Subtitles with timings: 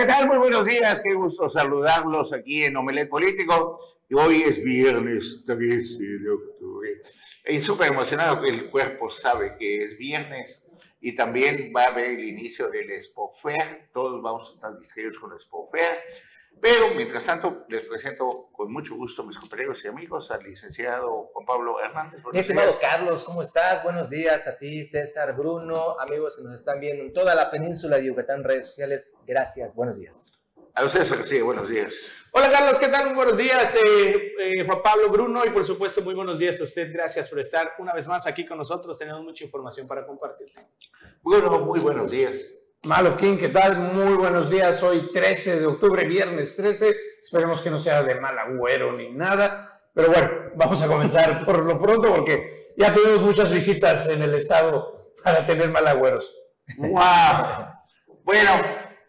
[0.00, 0.28] ¿qué tal?
[0.28, 3.78] Muy buenos días, qué gusto saludarlos aquí en Omelet Político.
[4.12, 7.02] Hoy es viernes 13 de octubre.
[7.44, 10.62] Estoy súper emocionado que el cuerpo sabe que es viernes
[11.02, 13.90] y también va a haber el inicio del Expofer.
[13.92, 15.98] Todos vamos a estar distraídos con el Expofer.
[16.60, 21.30] Pero, mientras tanto, les presento con mucho gusto a mis compañeros y amigos al licenciado
[21.32, 22.22] Juan Pablo Hernández.
[22.32, 23.82] Mi estimado Carlos, ¿cómo estás?
[23.82, 27.96] Buenos días a ti, César, Bruno, amigos que nos están viendo en toda la península
[27.96, 29.14] de Yucatán, redes sociales.
[29.26, 30.38] Gracias, buenos días.
[30.74, 31.94] A César, sí, buenos días.
[32.32, 33.06] Hola Carlos, ¿qué tal?
[33.06, 36.64] Muy buenos días, eh, eh, Juan Pablo, Bruno, y por supuesto muy buenos días a
[36.64, 36.92] usted.
[36.92, 38.98] Gracias por estar una vez más aquí con nosotros.
[38.98, 40.52] Tenemos mucha información para compartir.
[41.22, 42.36] Bueno, muy buenos días.
[42.86, 43.78] Malo King, ¿qué tal?
[43.78, 44.82] Muy buenos días.
[44.82, 46.96] Hoy 13 de octubre, viernes 13.
[47.20, 49.82] Esperemos que no sea de mal agüero ni nada.
[49.92, 54.34] Pero bueno, vamos a comenzar por lo pronto porque ya tenemos muchas visitas en el
[54.34, 56.34] estado para tener mal agüeros.
[56.78, 57.66] ¡Wow!
[58.24, 58.50] bueno,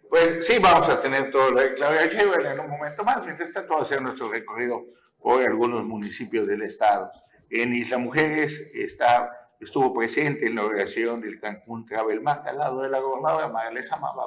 [0.09, 3.25] pues sí, vamos a tener todo lo de Claudia Sheinbaum en un momento más.
[3.25, 4.83] Mientras tanto, vamos a hacer nuestro recorrido
[5.17, 7.09] por algunos municipios del estado.
[7.49, 12.89] En Isla Mujeres está estuvo presente en la oración del Cancún Travel al lado de
[12.89, 14.17] la gobernadora María Vamos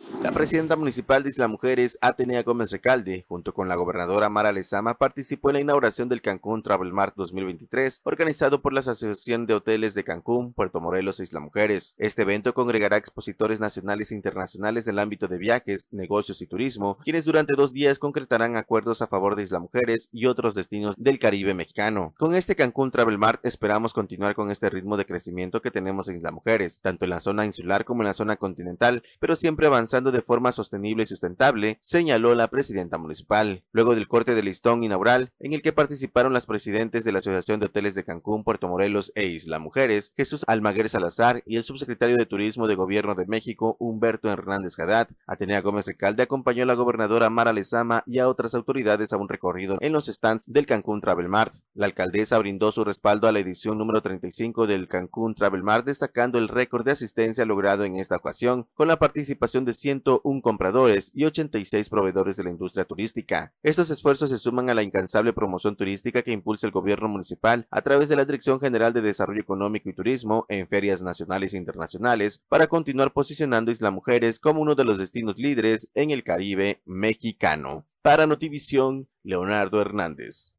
[0.00, 4.50] a La presidenta municipal de Isla Mujeres, Atenea Gómez Recalde, junto con la gobernadora Mara
[4.50, 9.54] Lezama, participó en la inauguración del Cancún Travel Mart 2023, organizado por la Asociación de
[9.54, 11.94] Hoteles de Cancún, Puerto Morelos e Isla Mujeres.
[11.98, 17.24] Este evento congregará expositores nacionales e internacionales del ámbito de viajes, negocios y turismo, quienes
[17.24, 21.54] durante dos días concretarán acuerdos a favor de Isla Mujeres y otros destinos del Caribe
[21.54, 22.12] mexicano.
[22.18, 26.16] Con este Cancún Travel Mart esperamos continuar con este ritmo de crecimiento que tenemos en
[26.16, 30.07] Isla Mujeres, tanto en la zona insular como en la zona continental, pero siempre avanzando
[30.10, 33.64] de forma sostenible y sustentable, señaló la presidenta municipal.
[33.72, 37.60] Luego del corte de listón inaugural, en el que participaron las presidentes de la Asociación
[37.60, 42.16] de Hoteles de Cancún, Puerto Morelos e Isla Mujeres, Jesús Almaguer Salazar y el subsecretario
[42.16, 45.08] de Turismo de Gobierno de México, Humberto Hernández Haddad.
[45.26, 49.28] Atenea Gómez Recalde acompañó a la gobernadora Mara Lezama y a otras autoridades a un
[49.28, 51.52] recorrido en los stands del Cancún Travel Mart.
[51.74, 56.38] La alcaldesa brindó su respaldo a la edición número 35 del Cancún Travel Mart, destacando
[56.38, 59.72] el récord de asistencia logrado en esta ocasión, con la participación de
[60.02, 63.52] 101 compradores y 86 proveedores de la industria turística.
[63.62, 67.82] Estos esfuerzos se suman a la incansable promoción turística que impulsa el gobierno municipal a
[67.82, 72.42] través de la Dirección General de Desarrollo Económico y Turismo en ferias nacionales e internacionales
[72.48, 77.86] para continuar posicionando Isla Mujeres como uno de los destinos líderes en el Caribe mexicano.
[78.02, 80.57] Para Notivisión, Leonardo Hernández.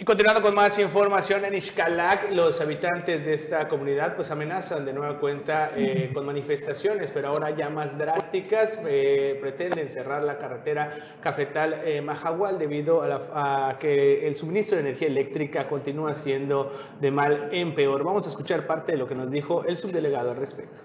[0.00, 4.94] Y continuando con más información en Ixcalac, los habitantes de esta comunidad pues amenazan de
[4.94, 8.80] nueva cuenta eh, con manifestaciones, pero ahora ya más drásticas.
[8.88, 12.02] Eh, pretenden cerrar la carretera Cafetal eh,
[12.58, 18.02] debido a, a, que el suministro de energía eléctrica continúa siendo de mal en peor.
[18.02, 20.80] Vamos a escuchar parte de lo que nos dijo el subdelegado al respecto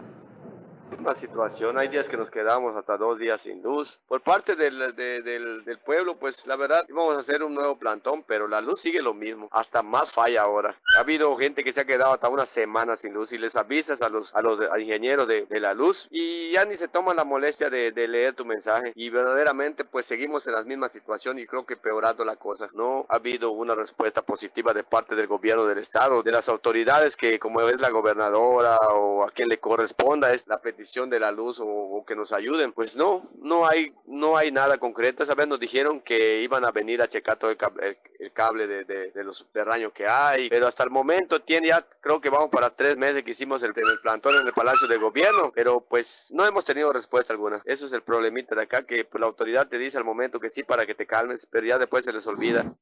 [1.05, 1.77] una situación.
[1.77, 3.99] Hay días que nos quedamos hasta dos días sin luz.
[4.07, 8.23] Por parte del, del, del, pueblo, pues la verdad íbamos a hacer un nuevo plantón,
[8.23, 9.47] pero la luz sigue lo mismo.
[9.51, 10.75] Hasta más falla ahora.
[10.97, 14.01] Ha habido gente que se ha quedado hasta una semana sin luz y les avisas
[14.01, 17.23] a los, a los ingenieros de, de, la luz y ya ni se toman la
[17.23, 18.91] molestia de, de, leer tu mensaje.
[18.95, 22.67] Y verdaderamente pues seguimos en la misma situación y creo que peorando la cosa.
[22.73, 27.15] No ha habido una respuesta positiva de parte del gobierno del estado, de las autoridades
[27.15, 31.31] que como es la gobernadora o a quien le corresponda es la petición de la
[31.31, 32.71] luz o, que nos ayuden.
[32.71, 35.23] Pues no, no hay, no hay nada concreto.
[35.23, 38.67] Esa vez nos dijeron que iban a venir a checar todo el cable, el, cable
[38.67, 42.29] de, de, de, los subterráneos que hay, pero hasta el momento tiene ya, creo que
[42.29, 45.81] vamos para tres meses que hicimos el, el plantón en el Palacio de Gobierno, pero
[45.81, 47.61] pues no hemos tenido respuesta alguna.
[47.65, 50.49] Eso es el problemita de acá, que pues, la autoridad te dice al momento que
[50.49, 52.75] sí para que te calmes, pero ya después se les olvida.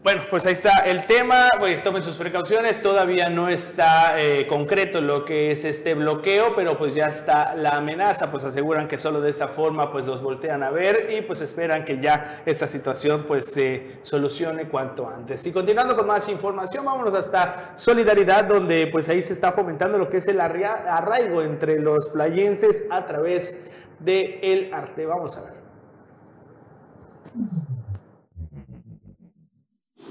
[0.00, 5.00] Bueno, pues ahí está el tema, pues tomen sus precauciones, todavía no está eh, concreto
[5.00, 9.20] lo que es este bloqueo, pero pues ya está la amenaza, pues aseguran que solo
[9.20, 13.24] de esta forma pues los voltean a ver y pues esperan que ya esta situación
[13.26, 15.44] pues se solucione cuanto antes.
[15.48, 20.08] Y continuando con más información, vámonos hasta Solidaridad, donde pues ahí se está fomentando lo
[20.08, 23.68] que es el arraigo entre los playenses a través
[23.98, 25.06] del el arte.
[25.06, 25.58] Vamos a ver.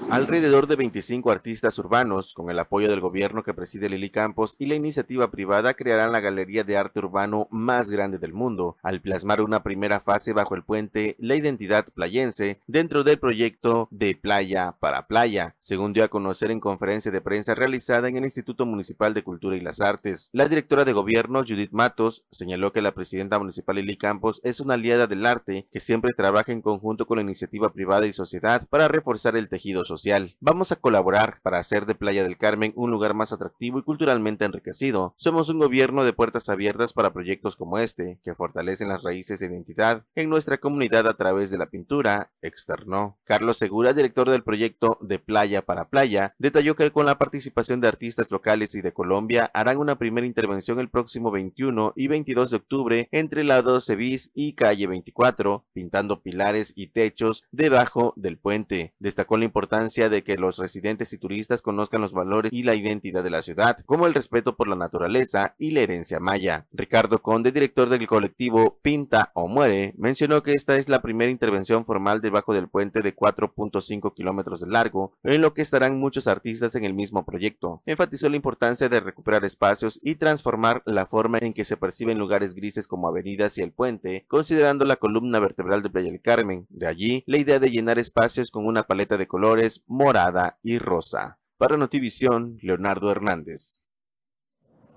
[0.09, 4.68] Alrededor de 25 artistas urbanos, con el apoyo del gobierno que preside Lili Campos y
[4.68, 9.42] la iniciativa privada, crearán la galería de arte urbano más grande del mundo, al plasmar
[9.42, 15.07] una primera fase bajo el puente La Identidad Playense dentro del proyecto de Playa para
[15.07, 19.25] Playa, según dio a conocer en conferencia de prensa realizada en el Instituto Municipal de
[19.25, 20.30] Cultura y las Artes.
[20.31, 24.75] La directora de gobierno, Judith Matos, señaló que la presidenta municipal Lili Campos es una
[24.75, 28.88] aliada del arte que siempre trabaja en conjunto con la iniciativa privada y sociedad para
[28.88, 29.96] reforzar el tejido social
[30.39, 34.45] Vamos a colaborar para hacer de Playa del Carmen un lugar más atractivo y culturalmente
[34.45, 35.15] enriquecido.
[35.17, 39.47] Somos un gobierno de puertas abiertas para proyectos como este, que fortalecen las raíces de
[39.47, 43.17] identidad en nuestra comunidad a través de la pintura, externó.
[43.23, 47.88] Carlos Segura, director del proyecto De Playa para Playa, detalló que con la participación de
[47.88, 52.57] artistas locales y de Colombia harán una primera intervención el próximo 21 y 22 de
[52.57, 58.94] octubre entre la 12 bis y calle 24, pintando pilares y techos debajo del puente.
[58.99, 63.24] Destacó la importancia de que los residentes y turistas conozcan los valores y la identidad
[63.24, 66.68] de la ciudad, como el respeto por la naturaleza y la herencia maya.
[66.74, 71.86] Ricardo Conde, director del colectivo Pinta o Muere, mencionó que esta es la primera intervención
[71.86, 76.75] formal debajo del puente de 4.5 kilómetros de largo, en lo que estarán muchos artistas
[76.75, 77.81] en el mismo proyecto.
[77.86, 82.56] Enfatizó la importancia de recuperar espacios y transformar la forma en que se perciben lugares
[82.56, 86.68] grises como avenidas y el puente, considerando la columna vertebral de Playa del Carmen.
[86.69, 91.38] De allí, la idea de llenar espacios con una paleta de colores morada y rosa.
[91.57, 93.83] Para Notivisión, Leonardo Hernández.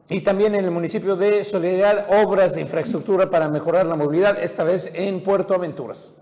[0.09, 4.65] Y también en el municipio de Soledad, obras de infraestructura para mejorar la movilidad, esta
[4.65, 6.21] vez en Puerto Aventuras.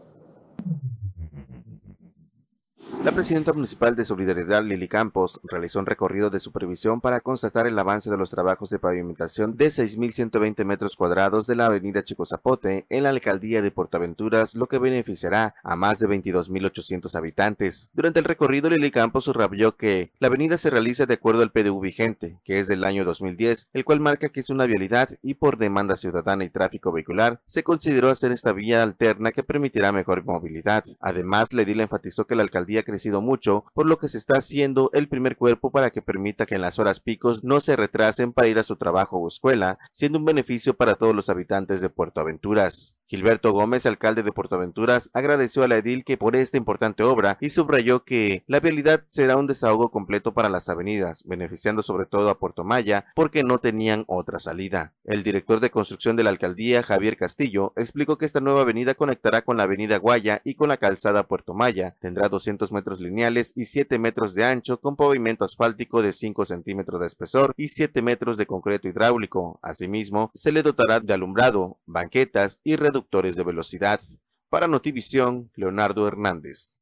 [3.05, 7.79] La presidenta municipal de Solidaridad, Lili Campos, realizó un recorrido de supervisión para constatar el
[7.79, 12.87] avance de los trabajos de pavimentación de 6.120 metros cuadrados de la avenida Chico Zapote
[12.89, 17.89] en la alcaldía de Portaventuras, lo que beneficiará a más de 22.800 habitantes.
[17.95, 21.81] Durante el recorrido, Lili Campos subrayó que la avenida se realiza de acuerdo al PDU
[21.81, 25.56] vigente, que es del año 2010, el cual marca que es una vialidad y por
[25.56, 30.85] demanda ciudadana y tráfico vehicular, se consideró hacer esta vía alterna que permitirá mejor movilidad.
[31.00, 35.08] Además, Ledil enfatizó que la alcaldía crecido mucho, por lo que se está haciendo el
[35.08, 38.58] primer cuerpo para que permita que en las horas picos no se retrasen para ir
[38.58, 42.98] a su trabajo o escuela, siendo un beneficio para todos los habitantes de Puerto Aventuras.
[43.08, 47.38] Gilberto Gómez, alcalde de Puerto Aventuras, agradeció a la edil que por esta importante obra
[47.40, 52.28] y subrayó que la vialidad será un desahogo completo para las avenidas, beneficiando sobre todo
[52.28, 54.93] a Puerto Maya porque no tenían otra salida.
[55.05, 59.40] El director de construcción de la alcaldía, Javier Castillo, explicó que esta nueva avenida conectará
[59.40, 61.96] con la avenida Guaya y con la calzada Puerto Maya.
[62.00, 67.00] Tendrá 200 metros lineales y 7 metros de ancho con pavimento asfáltico de 5 centímetros
[67.00, 69.58] de espesor y 7 metros de concreto hidráulico.
[69.62, 72.98] Asimismo, se le dotará de alumbrado, banquetas y reducción
[73.37, 74.00] de velocidad.
[74.49, 76.79] Para Notivisión, Leonardo Hernández.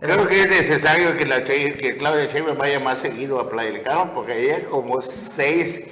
[0.00, 3.82] Creo que es necesario que, la, que Claudia Sheinbaum vaya más seguido a Playa del
[3.82, 5.84] Carmen, porque hay como seis,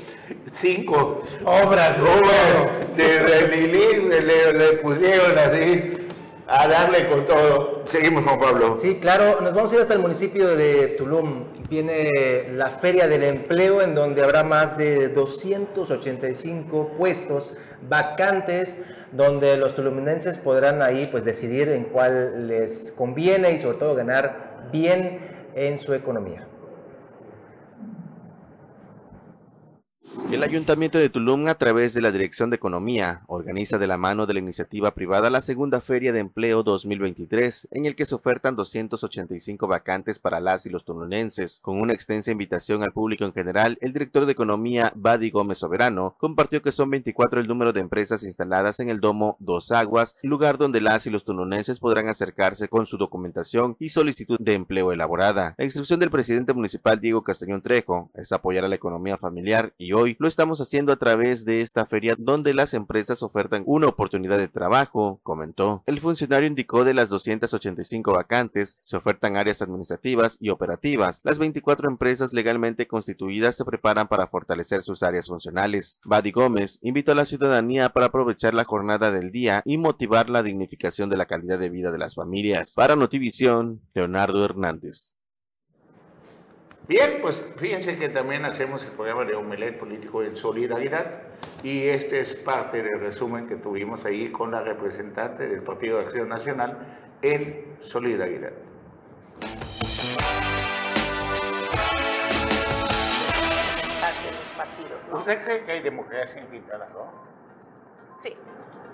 [0.53, 6.04] cinco obras, obras de, de, le, le pusieron así
[6.46, 7.82] a darle con todo.
[7.87, 8.76] Seguimos con Pablo.
[8.76, 11.44] Sí, claro, nos vamos a ir hasta el municipio de Tulum.
[11.69, 17.56] Viene la Feria del Empleo en donde habrá más de 285 puestos
[17.88, 18.82] vacantes
[19.12, 24.69] donde los tuluminenses podrán ahí pues decidir en cuál les conviene y sobre todo ganar
[24.73, 25.20] bien
[25.55, 26.49] en su economía.
[30.35, 34.27] El Ayuntamiento de Tulum, a través de la Dirección de Economía, organiza de la mano
[34.27, 38.56] de la iniciativa privada la segunda Feria de Empleo 2023, en el que se ofertan
[38.56, 41.61] 285 vacantes para las y los tulunenses.
[41.62, 46.17] Con una extensa invitación al público en general, el director de Economía, Badi Gómez Soberano,
[46.19, 50.59] compartió que son 24 el número de empresas instaladas en el Domo Dos Aguas, lugar
[50.59, 55.55] donde las y los tulunenses podrán acercarse con su documentación y solicitud de empleo elaborada.
[55.59, 59.94] La instrucción del presidente municipal Diego Castañón Trejo es apoyar a la economía familiar y
[59.95, 64.39] hoy lo estamos haciendo a través de esta feria donde las empresas ofertan una oportunidad
[64.39, 65.83] de trabajo, comentó.
[65.87, 71.21] El funcionario indicó de las 285 vacantes, se ofertan áreas administrativas y operativas.
[71.25, 76.01] Las 24 empresas legalmente constituidas se preparan para fortalecer sus áreas funcionales.
[76.05, 80.43] Badi Gómez invitó a la ciudadanía para aprovechar la jornada del día y motivar la
[80.43, 82.75] dignificación de la calidad de vida de las familias.
[82.75, 85.15] Para Notivisión, Leonardo Hernández.
[86.87, 91.23] Bien, pues fíjense que también hacemos el programa de Omelet Político en Solidaridad
[91.62, 96.05] y este es parte del resumen que tuvimos ahí con la representante del Partido de
[96.05, 96.76] Acción Nacional
[97.23, 98.53] en Solidaridad.
[105.11, 106.87] ¿Usted cree que hay democracia en Quintana
[108.23, 108.35] Sí,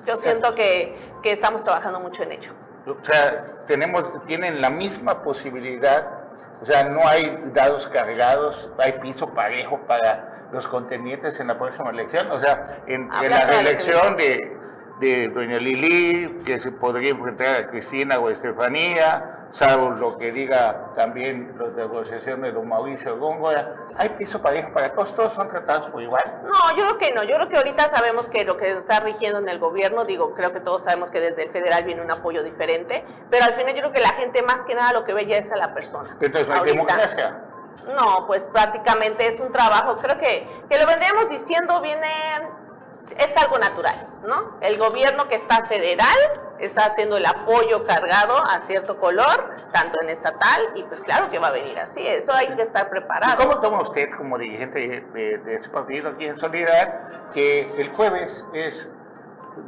[0.06, 0.94] yo siento que,
[1.25, 2.52] que estamos trabajando mucho en ello.
[2.87, 6.19] O sea, tenemos, tienen la misma posibilidad
[6.62, 11.90] o sea, no hay dados cargados, hay piso parejo para los contendientes en la próxima
[11.90, 12.30] elección.
[12.30, 14.56] O sea, en, la reelección de,
[15.00, 20.92] de doña Lili, que se podría enfrentar a Cristina o Estefanía, salvo lo que diga
[20.95, 25.90] también la negociación de don Mauricio Góngora, hay piso parejo para todos, todos son tratados
[25.90, 26.23] por igual.
[26.45, 27.23] No, yo creo que no.
[27.25, 30.52] Yo creo que ahorita sabemos que lo que está rigiendo en el gobierno, digo, creo
[30.52, 33.80] que todos sabemos que desde el federal viene un apoyo diferente, pero al final yo
[33.80, 36.09] creo que la gente más que nada lo que ve ya es a la persona.
[36.21, 36.75] Entonces no hay Ahorita.
[36.76, 37.45] democracia.
[37.97, 42.09] No, pues prácticamente es un trabajo, creo que, que lo vendríamos diciendo viene,
[43.16, 43.95] es algo natural,
[44.26, 44.59] ¿no?
[44.61, 46.16] El gobierno que está federal
[46.60, 51.38] está haciendo el apoyo cargado a cierto color, tanto en estatal, y pues claro que
[51.38, 53.36] va a venir así, eso hay que estar ¿Y preparado.
[53.36, 58.44] cómo toma usted como dirigente de, de ese partido aquí en Solidaridad que el jueves
[58.52, 58.90] es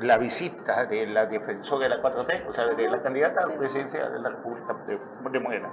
[0.00, 3.56] la visita de la defensora de la 4T, o sea, de la candidata a la
[3.56, 4.98] presidencia de la República de,
[5.30, 5.70] de Morena,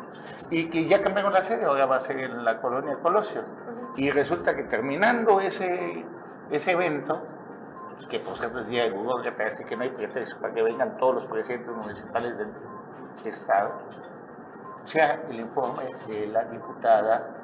[0.50, 3.44] y que ya cambiaron la sede, ahora va a ser en la colonia Colosio,
[3.96, 6.04] y resulta que terminando ese,
[6.50, 7.22] ese evento,
[8.08, 10.98] que por es día de Google, que parece que no hay pretexto para que vengan
[10.98, 12.50] todos los presidentes municipales del
[13.26, 13.74] Estado,
[14.86, 17.36] sea el informe de la diputada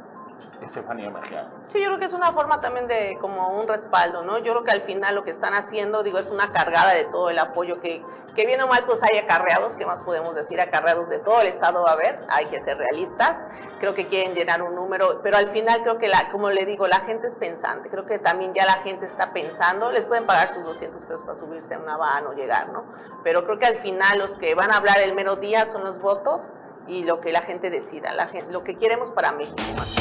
[0.61, 1.49] Estefanía Mercado.
[1.67, 4.37] Sí, yo creo que es una forma también de como un respaldo, ¿no?
[4.39, 7.29] Yo creo que al final lo que están haciendo, digo, es una cargada de todo
[7.29, 8.03] el apoyo que,
[8.35, 10.59] que bien o mal, pues hay acarreados, ¿qué más podemos decir?
[10.61, 13.37] Acarreados de todo el estado va a haber, hay que ser realistas,
[13.85, 16.87] creo que quieren llenar un número, pero al final creo que, la, como le digo,
[16.87, 20.51] la gente es pensante, creo que también ya la gente está pensando, les pueden pagar
[20.55, 22.83] sus 200 pesos para subirse a una van o llegar, ¿no?
[23.23, 26.01] Pero creo que al final los que van a hablar el mero día son los
[26.01, 26.41] votos
[26.87, 29.95] y lo que la gente decida, la gente, lo que queremos para México más.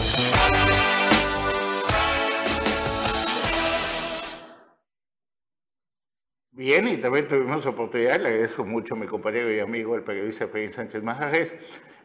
[6.53, 10.49] Bien, y también tuvimos oportunidad, le agradezco mucho a mi compañero y amigo, el periodista
[10.49, 11.55] Freddy Sánchez Majares,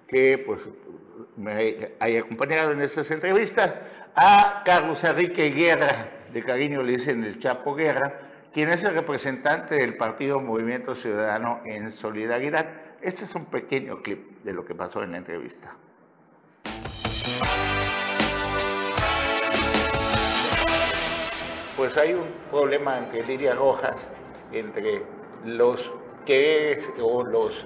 [0.10, 0.60] que pues,
[1.38, 3.76] me haya acompañado en estas entrevistas,
[4.16, 8.20] a Carlos Enrique Guerra, de cariño le dicen el Chapo Guerra,
[8.54, 12.66] quien es el representante del partido Movimiento Ciudadano en Solidaridad.
[13.02, 15.76] Este es un pequeño clip de lo que pasó en la entrevista.
[21.78, 23.96] Pues hay un problema entre Lidia Rojas,
[24.52, 25.04] entre
[25.46, 25.94] los
[26.26, 27.66] que es, o los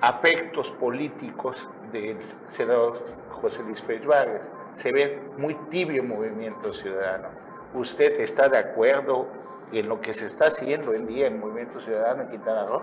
[0.00, 2.18] afectos políticos del
[2.48, 2.92] senador
[3.30, 4.42] José Luis Pérez Vargas.
[4.76, 7.28] Se ve muy tibio Movimiento Ciudadano.
[7.74, 9.28] ¿Usted está de acuerdo
[9.72, 12.82] en lo que se está haciendo en día en Movimiento Ciudadano en Quintana Roo?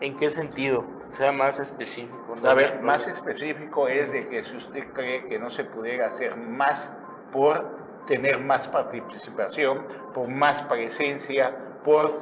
[0.00, 0.84] ¿En qué sentido?
[1.12, 2.34] Sea más específico.
[2.42, 2.48] ¿no?
[2.48, 6.36] A ver, más específico es de que si usted cree que no se pudiera hacer
[6.36, 6.94] más
[7.32, 7.64] por
[8.06, 11.54] tener más participación, por más presencia,
[11.84, 12.18] por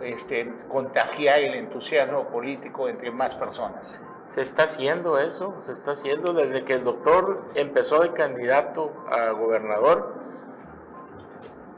[0.00, 4.00] este, contagiar el entusiasmo político entre más personas.
[4.34, 9.30] Se está haciendo eso, se está haciendo desde que el doctor empezó de candidato a
[9.30, 10.12] gobernador.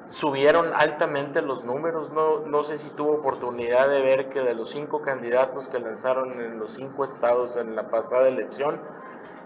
[0.06, 4.70] Subieron altamente los números, no, no sé si tuvo oportunidad de ver que de los
[4.70, 8.80] cinco candidatos que lanzaron en los cinco estados en la pasada elección,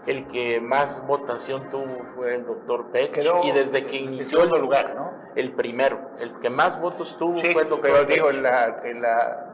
[0.07, 4.51] el que más votación tuvo fue el doctor Peck Quedó y desde que inició el
[4.51, 5.11] lugar, ¿no?
[5.35, 8.15] el primero, el que más votos tuvo Sí, fue el doctor pero Peck.
[8.15, 9.50] digo, en la, en la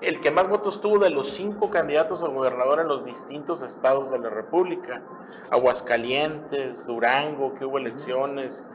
[0.00, 4.10] el que más votos tuvo de los cinco candidatos a gobernador en los distintos estados
[4.10, 5.02] de la República.
[5.50, 8.68] Aguascalientes, Durango, que hubo elecciones,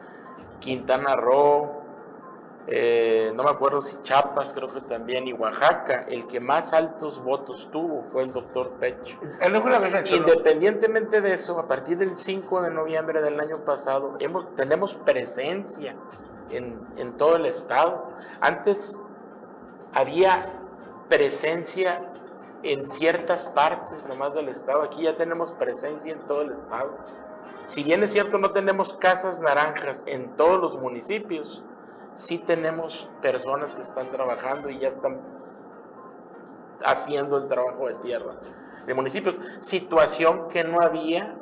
[0.59, 1.81] Quintana Roo,
[2.67, 6.05] eh, no me acuerdo si Chiapas, creo que también, y Oaxaca.
[6.07, 9.17] El que más altos votos tuvo fue el doctor Pecho.
[10.15, 15.95] Independientemente de eso, a partir del 5 de noviembre del año pasado, hemos, tenemos presencia
[16.51, 18.09] en, en todo el estado.
[18.39, 18.97] Antes
[19.93, 20.41] había
[21.11, 22.01] presencia
[22.63, 24.81] en ciertas partes nomás del estado.
[24.81, 26.97] Aquí ya tenemos presencia en todo el estado.
[27.65, 31.61] Si bien es cierto, no tenemos casas naranjas en todos los municipios,
[32.15, 35.19] sí tenemos personas que están trabajando y ya están
[36.85, 38.35] haciendo el trabajo de tierra
[38.87, 39.37] de municipios.
[39.59, 41.35] Situación que no había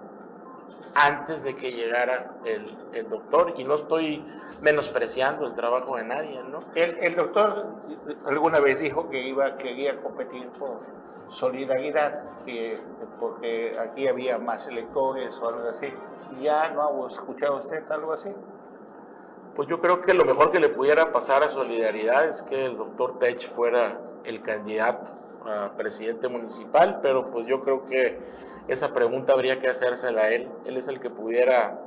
[0.95, 3.53] antes de que llegara el, el doctor.
[3.57, 4.25] Y no estoy
[4.61, 6.59] menospreciando el trabajo de nadie, ¿no?
[6.75, 7.67] El, el doctor
[8.25, 10.79] alguna vez dijo que iba, quería competir por
[11.29, 12.77] solidaridad, que,
[13.19, 15.93] porque aquí había más electores o algo así.
[16.41, 18.29] ¿Ya no ha escuchado usted algo así?
[19.55, 22.77] Pues yo creo que lo mejor que le pudiera pasar a Solidaridad es que el
[22.77, 25.11] doctor Tech fuera el candidato
[25.45, 28.19] a presidente municipal, pero pues yo creo que
[28.69, 30.47] esa pregunta habría que hacérsela a él.
[30.65, 31.79] Él es el que pudiera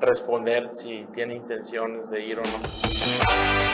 [0.00, 3.66] responder si tiene intenciones de ir o no.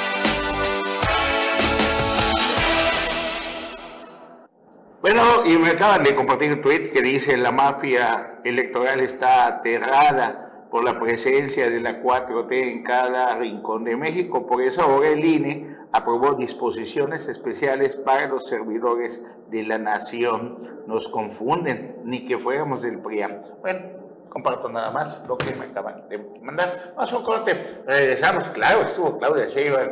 [5.00, 10.68] Bueno, y me acaban de compartir un tweet que dice la mafia electoral está aterrada
[10.70, 15.24] por la presencia de la 4T en cada rincón de México, por eso ahora el
[15.24, 20.82] INE aprobó disposiciones especiales para los servidores de la nación.
[20.86, 23.42] Nos confunden, ni que fuéramos del PRIAM.
[23.60, 23.80] Bueno,
[24.28, 26.94] comparto nada más lo que me acaban de mandar.
[26.96, 27.82] Vamos a un corte.
[27.86, 28.48] Regresamos.
[28.48, 29.90] Claro, estuvo Claudia Sheinbaum.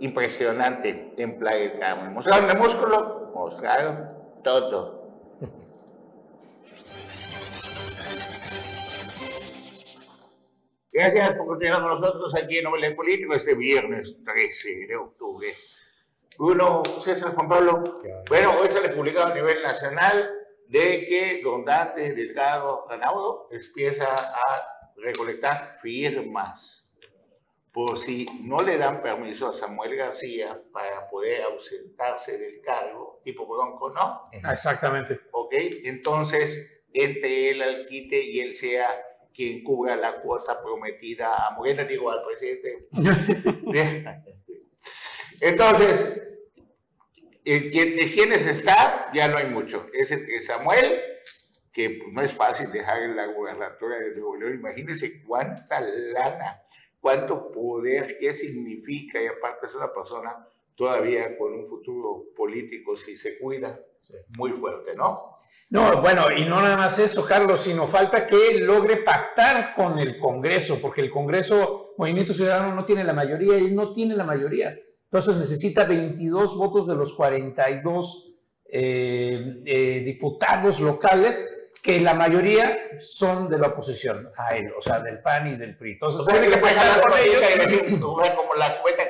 [0.00, 2.10] Impresionante en Playa del.
[2.10, 4.10] Mostraron el músculo, mostraron
[4.42, 5.01] todo.
[10.92, 15.48] Gracias por continuar con nosotros aquí en Novelas Político este viernes 13 de octubre.
[16.38, 18.02] Uno, César Juan Pablo.
[18.28, 20.30] Bueno, hoy se le publicado a nivel nacional
[20.68, 26.92] de que Don Dante Delgado Ranaudo empieza a recolectar firmas
[27.72, 33.46] por si no le dan permiso a Samuel García para poder ausentarse del cargo, tipo
[33.46, 34.28] bronco, ¿no?
[34.30, 35.20] Exactamente.
[35.30, 38.90] Ok, entonces entre él al quite y él sea
[39.34, 42.78] quien cubra la cuota prometida a Morena, digo al presidente.
[45.40, 46.22] Entonces,
[47.44, 49.86] de quienes está, ya no hay mucho.
[49.92, 51.00] Es entre Samuel,
[51.72, 54.54] que no es fácil dejar en la gubernatura de Nuevo León.
[54.54, 56.62] Imagínense cuánta lana,
[57.00, 60.46] cuánto poder, qué significa, y aparte es una persona
[60.76, 63.80] todavía con un futuro político, si se cuida,
[64.36, 65.34] muy fuerte, ¿no?
[65.70, 70.18] No, bueno, y no nada más eso, Carlos, sino falta que logre pactar con el
[70.18, 74.76] Congreso, porque el Congreso, Movimiento Ciudadano, no tiene la mayoría, él no tiene la mayoría.
[75.04, 78.34] Entonces necesita 22 votos de los 42
[78.66, 85.00] eh, eh, diputados locales que la mayoría son de la oposición a él, o sea,
[85.00, 85.92] del PAN y del PRI.
[85.92, 89.01] Entonces, tiene que pactar con ellos y decir, como la cuenta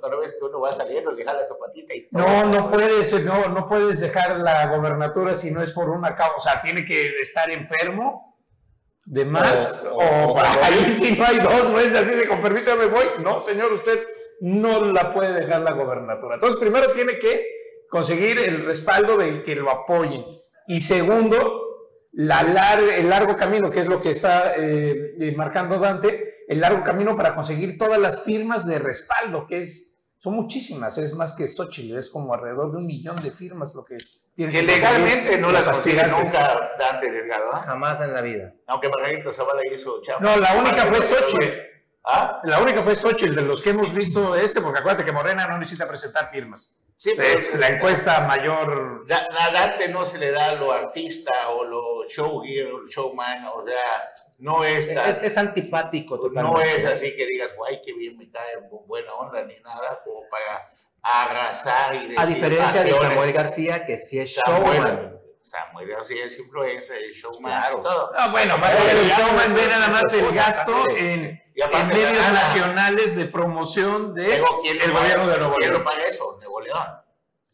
[0.00, 2.08] cada vez que uno va saliendo, le jala su patita y.
[2.10, 6.60] No, no puedes, no, no puedes dejar la gobernatura si no es por una causa,
[6.62, 8.34] tiene que estar enfermo
[9.06, 12.86] de más, o, o, ahí si no hay dos veces así de con permiso me
[12.86, 14.02] voy, no, señor, usted
[14.40, 16.34] no la puede dejar la gobernatura.
[16.34, 17.46] Entonces, primero tiene que
[17.88, 20.24] conseguir el respaldo de que lo apoyen.
[20.66, 21.64] Y segundo,
[22.12, 22.40] la
[22.96, 27.16] el largo camino, que es lo que está eh, eh, marcando Dante, el largo camino
[27.16, 31.96] para conseguir todas las firmas de respaldo, que es, son muchísimas, es más que Xochitl,
[31.96, 33.96] es como alrededor de un millón de firmas lo que
[34.34, 37.52] tiene que, legalmente no las consigue nunca Dante Delgado.
[37.52, 37.60] ¿eh?
[37.64, 38.52] Jamás en la vida.
[38.66, 40.20] Aunque Margarita Zavala hizo chavo.
[40.20, 41.44] No, la única fue Xochitl.
[42.04, 42.40] ¿Ah?
[42.44, 45.56] La única fue Xochitl, de los que hemos visto este, porque acuérdate que Morena no
[45.58, 46.78] necesita presentar firmas.
[46.96, 49.04] Sí, es la encuesta mayor.
[49.08, 54.14] La, Dante no se le da lo artista o lo showgear o showman, o sea,
[54.38, 54.88] no es
[55.22, 56.50] Es, antipático totalmente.
[56.52, 60.22] No es así que digas, guay, qué bien me cae, buena onda, ni nada, como
[60.28, 60.70] para
[61.02, 65.20] arrasar y decir, A diferencia de Samuel García, que sí es showman.
[65.42, 67.80] Samuel García es influencer, el showman, claro.
[67.82, 68.12] todo.
[68.16, 73.14] Ah, bueno, más que el showman ve nada más el gasto en, en medios nacionales
[73.16, 75.72] de promoción del de gobierno de Nuevo León.
[75.72, 76.38] ¿Quién para eso?
[76.40, 76.86] Nuevo León.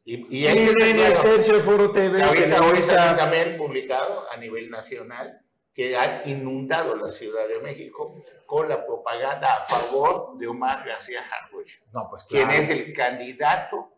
[0.04, 5.42] Y, y, y en Excelsior Foro TV, que ahorita también publicado a nivel nacional,
[5.74, 11.20] que han inundado la Ciudad de México con la propaganda a favor de Omar García
[11.20, 12.48] Harfuch, no, pues, claro.
[12.48, 13.92] quien es el candidato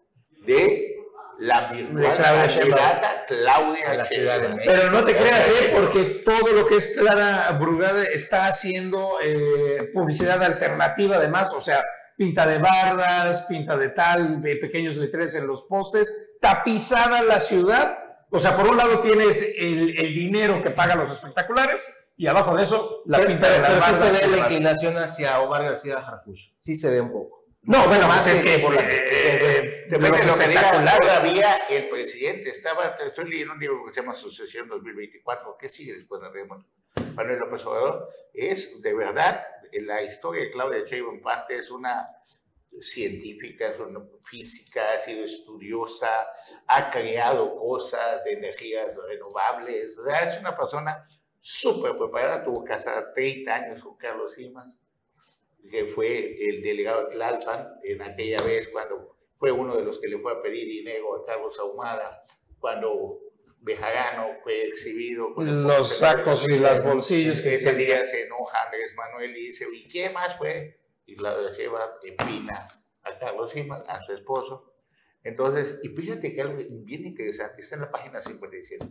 [0.45, 1.03] de
[1.39, 4.59] la virtual candidata Claudia Sheinbaum.
[4.65, 5.73] Pero no te creas, ¿eh?
[5.75, 11.83] porque todo lo que es Clara Brugada está haciendo eh, publicidad alternativa además, o sea,
[12.17, 17.99] pinta de bardas, pinta de tal, de pequeños letreros en los postes, tapizada la ciudad.
[18.33, 22.57] O sea, por un lado tienes el, el dinero que pagan los espectaculares y abajo
[22.57, 24.11] de eso la pinta de las pero bardas.
[24.11, 26.55] Sí se ve la inclinación hacia Omar García Harfuch.
[26.59, 27.45] Sí se ve un poco.
[27.65, 31.89] No, bueno, más es que por la, eh, depende de lo que diga todavía el
[31.89, 36.29] presidente estaba, estoy leyendo un libro que se llama Sucesión 2024, que sigue después de
[36.31, 36.65] Raymond
[37.15, 42.09] Manuel López Obrador, es de verdad, la historia de Claudia Sheinbaum parte es una
[42.81, 46.09] científica, es una física, ha sido estudiosa,
[46.67, 51.07] ha creado cosas de energías renovables, o sea, es una persona
[51.41, 54.79] súper preparada, tuvo casada 30 años con Carlos Simas,
[55.71, 60.09] que fue el delegado de Tlalpan en aquella vez cuando fue uno de los que
[60.09, 62.23] le fue a pedir dinero a Carlos Ahumada,
[62.59, 63.21] cuando
[63.63, 65.35] Bejarano fue exhibido.
[65.35, 69.67] Con los sacos y las bolsillos que ese día se enoja Andrés Manuel y dice,
[69.73, 70.82] ¿y qué más fue?
[71.07, 72.67] Y la lleva empina
[73.03, 74.75] a Carlos Simas, a su esposo.
[75.25, 78.87] Entonces, y fíjate que algo bien interesante, está en la página 57.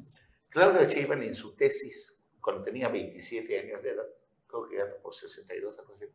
[0.50, 4.08] Claudia Sheinbaum en su tesis, cuando tenía 27 años de edad,
[4.48, 6.06] creo que era por 62, algo así,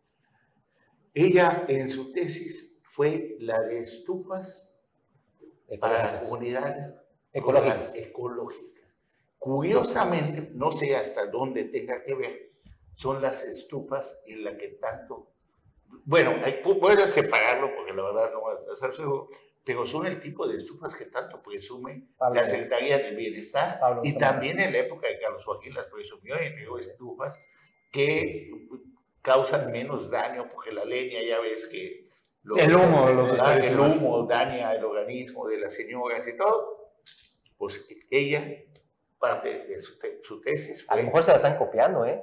[1.15, 4.77] ella en su tesis fue la de estufas
[5.81, 6.95] para unidades
[7.33, 7.95] ecológicas.
[7.95, 8.85] ecológicas.
[9.39, 12.53] Curiosamente, no sé hasta dónde tenga que ver,
[12.95, 15.36] son las estufas en las que tanto
[16.05, 19.29] bueno, hay, pu- puedes separarlo porque la verdad no va a estar seguro,
[19.65, 22.41] pero son el tipo de estufas que tanto presume Pablo.
[22.41, 26.41] la Secretaría del Bienestar Pablo y también en la época de Carlos Joaquín las presumió
[26.43, 27.41] y entregó estufas
[27.91, 28.51] que
[29.23, 32.09] causan menos daño porque la leña ya ves que
[32.45, 36.93] lo- El humo, los Ah, el humo daña el organismo de las señoras y todo.
[37.59, 38.47] Pues ella,
[39.19, 42.23] parte de su, te- su tesis, A lo mejor se la están copiando, ¿eh?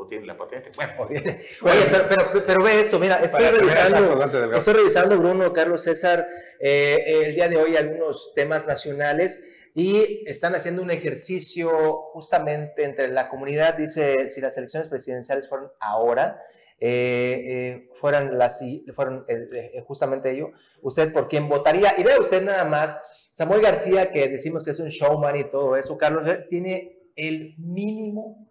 [0.00, 0.70] O tiene la patente.
[0.74, 1.20] Bueno, Oye,
[1.60, 6.26] pero, pero, pero ve esto, mira, estoy revisando, estoy revisando, Bruno, Carlos César,
[6.58, 11.70] eh, el día de hoy algunos temas nacionales y están haciendo un ejercicio
[12.12, 16.42] justamente entre la comunidad, dice, si las elecciones presidenciales fueron ahora,
[16.80, 18.60] eh, eh, fueran, las,
[18.94, 21.94] fueron eh, eh, justamente ello, ¿usted por quién votaría?
[21.98, 23.00] Y vea usted nada más,
[23.32, 28.49] Samuel García, que decimos que es un showman y todo eso, Carlos, tiene el mínimo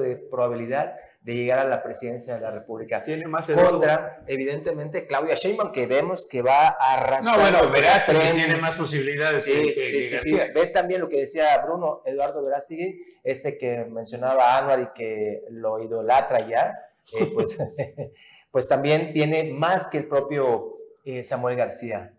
[0.00, 3.02] de probabilidad de llegar a la presidencia de la República.
[3.02, 3.48] Tiene más.
[3.48, 7.36] Contra, evidentemente, Claudia Sheinbaum, que vemos que va a arrastrar.
[7.36, 10.38] No, bueno, Verástegui tiene más posibilidades Sí, que, sí, sí.
[10.54, 15.80] Ve también lo que decía Bruno Eduardo Verástegui, este que mencionaba Anuar y que lo
[15.80, 16.74] idolatra ya,
[17.18, 17.56] eh, pues,
[18.50, 22.14] pues también tiene más que el propio eh, Samuel García.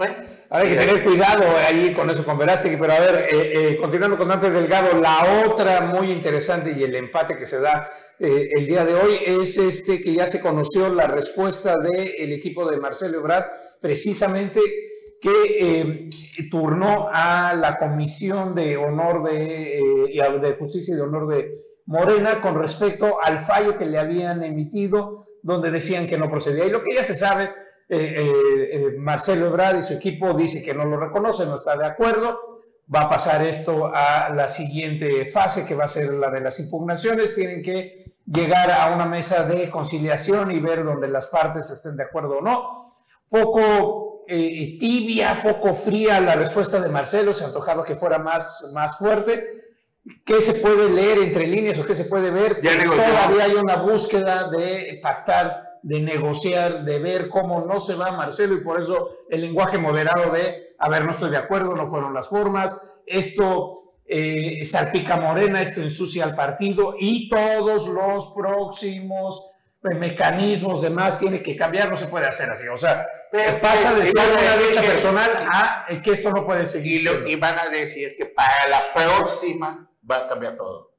[0.00, 0.14] Bueno,
[0.48, 4.16] Hay que tener cuidado ahí con eso, con Verástegui, pero a ver, eh, eh, continuando
[4.16, 8.66] con Dante Delgado, la otra muy interesante y el empate que se da eh, el
[8.66, 13.18] día de hoy es este que ya se conoció la respuesta del equipo de Marcelo
[13.18, 13.44] Ebrard,
[13.78, 14.60] precisamente
[15.20, 16.08] que eh,
[16.50, 22.40] turnó a la Comisión de Honor de, eh, de Justicia y de Honor de Morena
[22.40, 26.64] con respecto al fallo que le habían emitido, donde decían que no procedía.
[26.64, 27.50] Y lo que ya se sabe,
[27.90, 31.76] eh, eh, eh, Marcelo Ebrard y su equipo dice que no lo reconoce, no está
[31.76, 32.60] de acuerdo.
[32.92, 36.58] Va a pasar esto a la siguiente fase, que va a ser la de las
[36.58, 37.34] impugnaciones.
[37.34, 42.04] Tienen que llegar a una mesa de conciliación y ver donde las partes estén de
[42.04, 42.94] acuerdo o no.
[43.28, 48.96] Poco eh, tibia, poco fría la respuesta de Marcelo, se antojaba que fuera más, más
[48.96, 49.74] fuerte.
[50.24, 52.60] ¿Qué se puede leer entre líneas o qué se puede ver?
[52.62, 52.78] Ya.
[52.78, 58.54] Todavía hay una búsqueda de pactar, de negociar, de ver cómo no se va Marcelo
[58.54, 62.12] y por eso el lenguaje moderado de, a ver, no estoy de acuerdo, no fueron
[62.14, 69.50] las formas, esto eh, salpica Morena, esto ensucia al partido y todos los próximos
[69.82, 72.66] eh, mecanismos demás tiene que cambiar, no se puede hacer así.
[72.68, 76.66] O sea, Pero- pasa de ser una lucha personal a eh, que esto no puede
[76.66, 77.00] seguir.
[77.00, 80.89] y, lo- y van a decir que para la próxima va a cambiar todo.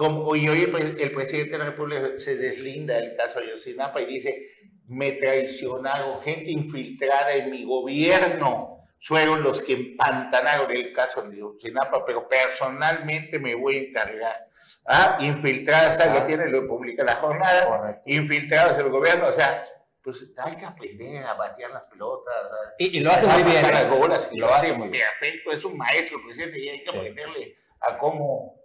[0.00, 4.00] Como, y hoy el, el presidente de la República se deslinda del caso de Yosinapa
[4.00, 4.48] y dice,
[4.88, 12.02] me traicionaron, gente infiltrada en mi gobierno fueron los que empantanaron el caso de Yosinapa,
[12.06, 14.48] pero personalmente me voy a encargar.
[14.86, 18.02] Ah, infiltradas, ah, ya tiene, lo publica la jornada, Correcto.
[18.06, 19.60] infiltrados en el gobierno, o sea,
[20.02, 22.34] pues hay que aprender a batear las pelotas,
[22.78, 23.66] Y, y lo hace muy bien.
[23.66, 23.70] ¿eh?
[23.70, 25.04] las bolas, y Lo lo hace muy bien.
[25.20, 26.96] perfecto, es un maestro el presidente y hay que Sí.
[26.96, 28.59] aprenderle a cómo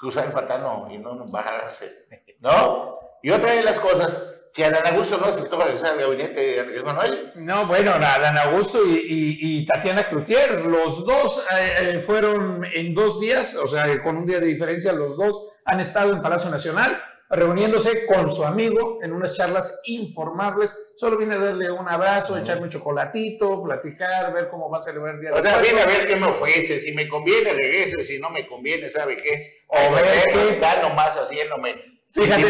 [0.00, 2.06] cruzar el pantano y no bajarse,
[2.40, 2.98] ¿no?
[3.22, 4.16] Y otra de las cosas
[4.54, 8.80] que Adán Augusto no aceptó regresar al gabinete de Andrés Manuel, No, bueno, Adán Augusto
[8.84, 14.26] y, Tatiana Cloutier, los dos eh, eh, fueron en dos días, o sea, con un
[14.26, 19.12] día de diferencia, los dos han estado en Palacio Nacional reuniéndose con su amigo en
[19.12, 20.76] unas charlas informables.
[20.96, 25.14] Solo viene a darle un abrazo, echarme un chocolatito, platicar, ver cómo va a celebrar
[25.14, 25.72] el Día o de sea, Muertos.
[25.72, 29.16] viene a ver qué me ofrece, si me conviene regreso, si no me conviene, ¿sabe
[29.16, 29.62] qué?
[29.68, 32.42] O O ver ver qué- gano más haciéndome Fíjate.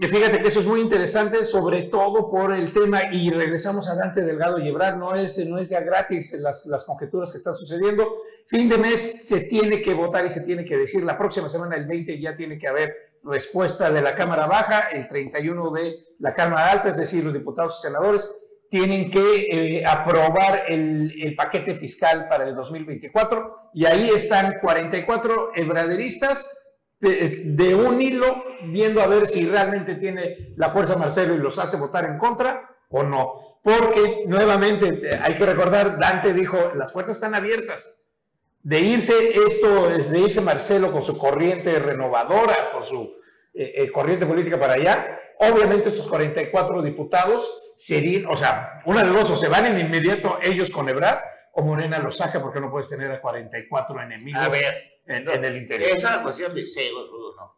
[0.00, 3.94] Y fíjate que eso es muy interesante, sobre todo por el tema, y regresamos a
[3.94, 7.54] Dante Delgado y Ebrard, no es, no es ya gratis las, las conjeturas que están
[7.54, 8.16] sucediendo.
[8.46, 11.76] Fin de mes se tiene que votar y se tiene que decir, la próxima semana,
[11.76, 16.34] el 20, ya tiene que haber respuesta de la Cámara Baja, el 31 de la
[16.34, 18.34] Cámara Alta, es decir, los diputados y senadores
[18.70, 19.46] tienen que
[19.78, 26.64] eh, aprobar el, paquete fiscal para el 2024 y ahí están 44 ebraderistas
[27.00, 31.58] de, de un hilo viendo a ver si realmente tiene la fuerza Marcelo y los
[31.58, 33.60] hace votar en contra o no.
[33.62, 38.07] Porque nuevamente te- hay que recordar, Dante dijo, las puertas están abiertas.
[38.68, 39.14] De irse
[39.46, 43.18] esto, es de irse Marcelo con su corriente renovadora, con su
[43.54, 49.08] eh, eh, corriente política para allá, obviamente estos 44 diputados serían, o sea, una de
[49.08, 51.18] dos, o se van en inmediato ellos con Ebrard,
[51.52, 55.44] o Morena los saca porque no puedes tener a 44 enemigos A ver, en, en
[55.46, 55.96] el interior.
[55.96, 57.57] es una cuestión de celos, Bruno.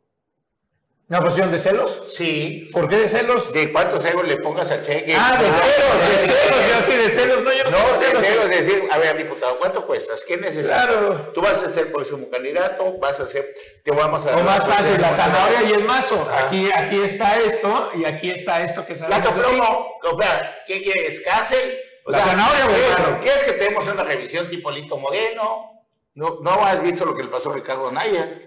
[1.11, 2.15] ¿Una posición de celos?
[2.17, 3.53] Sí, ¿Por qué de celos?
[3.53, 5.13] de cuántos celos le pongas a Cheque.
[5.19, 8.45] Ah, de celos, de celos, yo así de celos, no, yo no, No, de celos.
[8.45, 10.23] es decir, a ver, diputado, ¿cuánto cuestas?
[10.25, 10.85] ¿Qué necesitas?
[10.85, 11.33] Claro.
[11.35, 13.45] Tú vas a ser próximo candidato, vas a ser,
[13.85, 16.29] te vamos a O más fácil, la zanahoria y el mazo.
[16.31, 16.45] Ah.
[16.47, 19.57] Aquí, aquí está esto y aquí está esto que Plato sabemos ti.
[20.01, 20.23] plomo,
[20.69, 21.21] ¿qué quieres?
[21.25, 21.77] ¿Cárcel?
[22.05, 23.21] O La sea, zanahoria, ¿quieres- bueno.
[23.21, 25.73] ¿Quieres que tenemos una revisión tipo Lito Moreno?
[26.15, 28.43] ¿No, no has visto lo que le pasó a Ricardo Naya?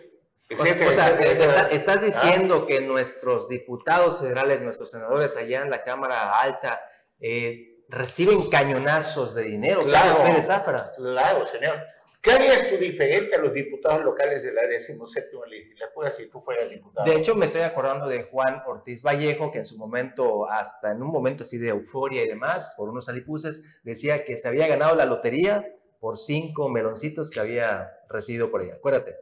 [0.60, 1.62] O sea, Etcétera, o sea, etcétera, etcétera.
[1.62, 6.82] está- estás diciendo que nuestros diputados federales, nuestros senadores allá en la Cámara Alta,
[7.20, 9.82] eh, reciben cañonazos de dinero.
[9.84, 10.16] Claro.
[10.96, 11.76] Claro, señor.
[12.22, 16.70] ¿Qué harías tú diferente a los diputados locales de la 17 legislatura si tú fueras
[16.70, 17.06] diputado?
[17.06, 21.02] De hecho, me estoy acordando de Juan Ortiz Vallejo, que en su momento, hasta en
[21.04, 24.96] un momento así de euforia y demás, por unos alipuses, decía que se había ganado
[24.96, 25.68] la lotería
[26.00, 28.76] por cinco meloncitos que había recibido por ella.
[28.76, 29.18] Acuérdate.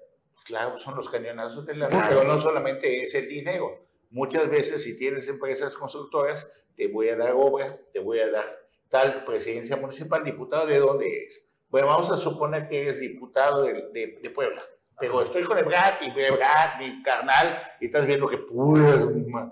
[0.46, 3.86] Claro, son los cañonazos de la red, pero no solamente es el dinero.
[4.10, 8.60] Muchas veces, si tienes empresas constructoras, te voy a dar obras, te voy a dar
[8.90, 11.46] tal presidencia municipal, diputado, ¿de dónde eres?
[11.70, 14.62] Bueno, vamos a suponer que eres diputado de, de- de Puebla.
[15.02, 19.06] Pero estoy con Ebrard y Ebrard, mi carnal, y estás viendo que puras,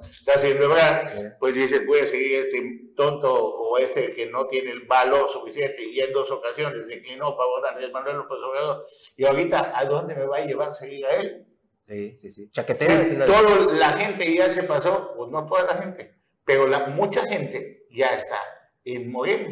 [0.07, 1.23] está haciendo Ebrard, Sí.
[1.39, 2.61] pues dices, voy a seguir este
[2.95, 7.65] tonto o este que no tiene el valor suficiente y en dos ocasiones declinó favor
[7.67, 8.85] Andrés Manuel López Obrador.
[9.17, 11.45] Y ahorita, ¿a dónde me va a llevar seguir a él?
[11.87, 12.51] Sí, sí, sí.
[12.51, 13.03] Chaquetera.
[13.09, 16.13] Sí, toda la gente ya se pasó, pues no toda la gente,
[16.45, 18.37] pero la, mucha gente ya está
[18.83, 19.49] en Morena.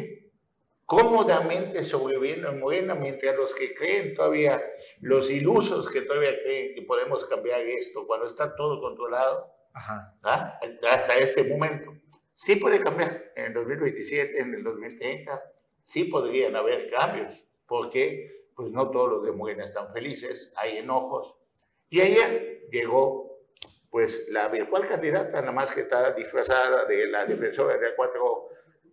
[0.88, 4.64] Cómodamente sobreviviendo en Morena, mientras los que creen todavía,
[5.02, 10.16] los ilusos que todavía creen que podemos cambiar esto cuando está todo controlado, Ajá.
[10.22, 10.58] ¿ah?
[10.90, 11.92] hasta este momento.
[12.34, 15.42] Sí puede cambiar en el 2027, en el 2030,
[15.82, 21.34] sí podrían haber cambios, porque pues no todos los de Morena están felices, hay enojos.
[21.90, 23.42] Y ayer llegó
[23.90, 27.94] pues la virtual candidata, nada más que está disfrazada de la defensora de la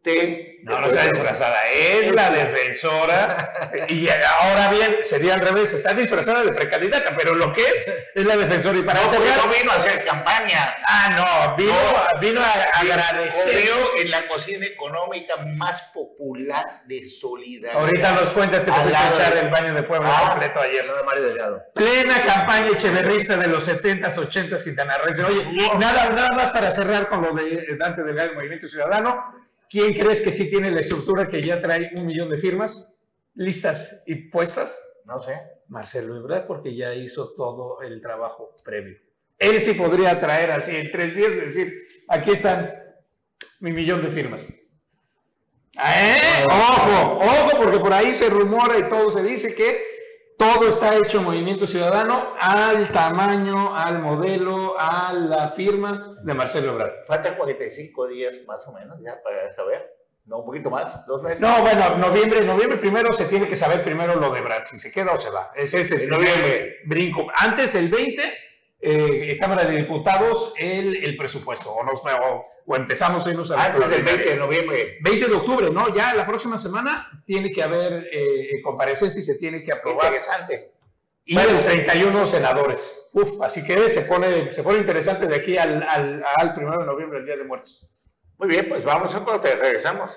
[0.06, 0.52] 4T.
[0.64, 3.70] No, no está disfrazada, es la defensora.
[3.88, 8.26] Y ahora bien, sería al revés, está disfrazada de precandidata, pero lo que es, es
[8.26, 8.76] la defensora.
[8.80, 9.20] Y para No, no
[9.54, 10.76] vino a hacer campaña.
[10.88, 12.20] Ah, no, vino, No.
[12.20, 13.62] vino a agradecer.
[13.62, 17.80] Creo en la cocina económica más popular de solidaridad.
[17.82, 20.30] Ahorita nos cuentas que te fuiste a echar de- el baño de pueblo Ah.
[20.32, 20.86] completo ayer.
[20.88, 21.64] Nada, Mario Delgado.
[21.76, 25.26] Plena campaña echeverrista de los 70s, 80s quintanarroenses.
[25.26, 25.46] Oye,
[25.80, 29.45] nada, nada más para cerrar con lo de Dante Delgado y Movimiento Ciudadano.
[29.76, 32.98] ¿Quién crees que sí tiene la estructura que ya trae un millón de firmas
[33.34, 34.82] listas y puestas?
[35.04, 35.34] No sé.
[35.68, 38.98] Marcelo Ebrard, porque ya hizo todo el trabajo previo.
[39.38, 41.74] Él sí podría traer así en tres días, decir,
[42.08, 42.74] aquí están
[43.60, 44.48] mi millón de firmas.
[45.78, 46.46] ¿Eh?
[46.46, 49.95] Ojo, ojo, porque por ahí se rumora y todo se dice que
[50.38, 56.74] todo está hecho en Movimiento Ciudadano al tamaño, al modelo, a la firma de Marcelo
[56.74, 57.06] Ebrard.
[57.08, 59.96] Faltan 45 días más o menos ya para saber.
[60.26, 61.40] No, un poquito más, dos meses.
[61.40, 64.92] No, bueno, noviembre, noviembre primero se tiene que saber primero lo de Brad, si se
[64.92, 65.52] queda o se va.
[65.56, 66.78] Ese es el noviembre.
[66.86, 67.28] brinco.
[67.36, 68.24] Antes, el 20,
[68.86, 71.72] eh, Cámara de Diputados, el, el presupuesto.
[71.72, 74.98] O, nos, o, o empezamos a irnos a Antes del 20 de noviembre.
[75.02, 75.94] 20 de octubre, ¿no?
[75.94, 80.06] Ya la próxima semana tiene que haber eh, comparecencia y se tiene que aprobar.
[80.08, 80.72] Interesante.
[81.26, 81.58] Y Bueno.
[81.58, 83.10] el 31 senadores.
[83.14, 86.86] Uf, así que se pone, se pone interesante de aquí al, al, al 1 de
[86.86, 87.88] noviembre, el Día de Muertos.
[88.38, 90.12] Muy bien, pues vamos a corte, regresamos.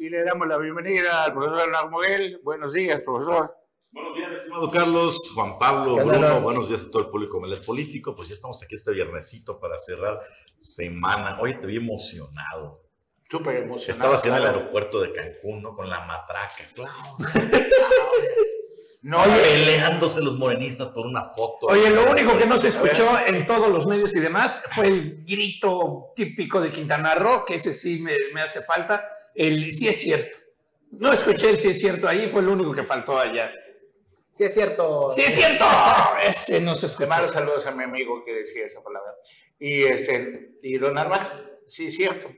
[0.00, 2.40] Y le damos la bienvenida al profesor Leonardo Moguel.
[2.42, 3.54] Buenos días, profesor.
[3.90, 7.38] Buenos días, estimado Carlos, Juan Pablo, ¿Qué onda, Bruno, buenos días a todo el público
[7.38, 8.16] Melet Político.
[8.16, 10.18] Pues ya estamos aquí este viernesito para cerrar
[10.56, 11.38] semana.
[11.38, 12.82] Oye, te vi emocionado.
[13.30, 13.90] Súper emocionado.
[13.90, 14.56] Estabas en el claro.
[14.56, 15.76] aeropuerto de Cancún, ¿no?
[15.76, 16.92] Con la matraca, claro.
[19.02, 21.66] No, Peleándose los morenistas por una foto.
[21.66, 25.24] Oye, lo único que no se escuchó en todos los medios y demás fue el
[25.26, 29.02] grito típico de Quintana Roo, que ese sí me, me hace falta.
[29.34, 30.36] El sí es cierto.
[30.92, 33.50] No escuché el sí es cierto ahí, fue lo único que faltó allá.
[34.32, 35.10] Sí, es cierto.
[35.10, 35.64] ¡Sí es cierto!
[36.26, 37.08] Ese no se Te escuchó.
[37.08, 39.12] mando saludos a mi amigo que decía esa palabra.
[39.58, 41.30] Y, este, y don Arma,
[41.68, 42.28] sí, es cierto.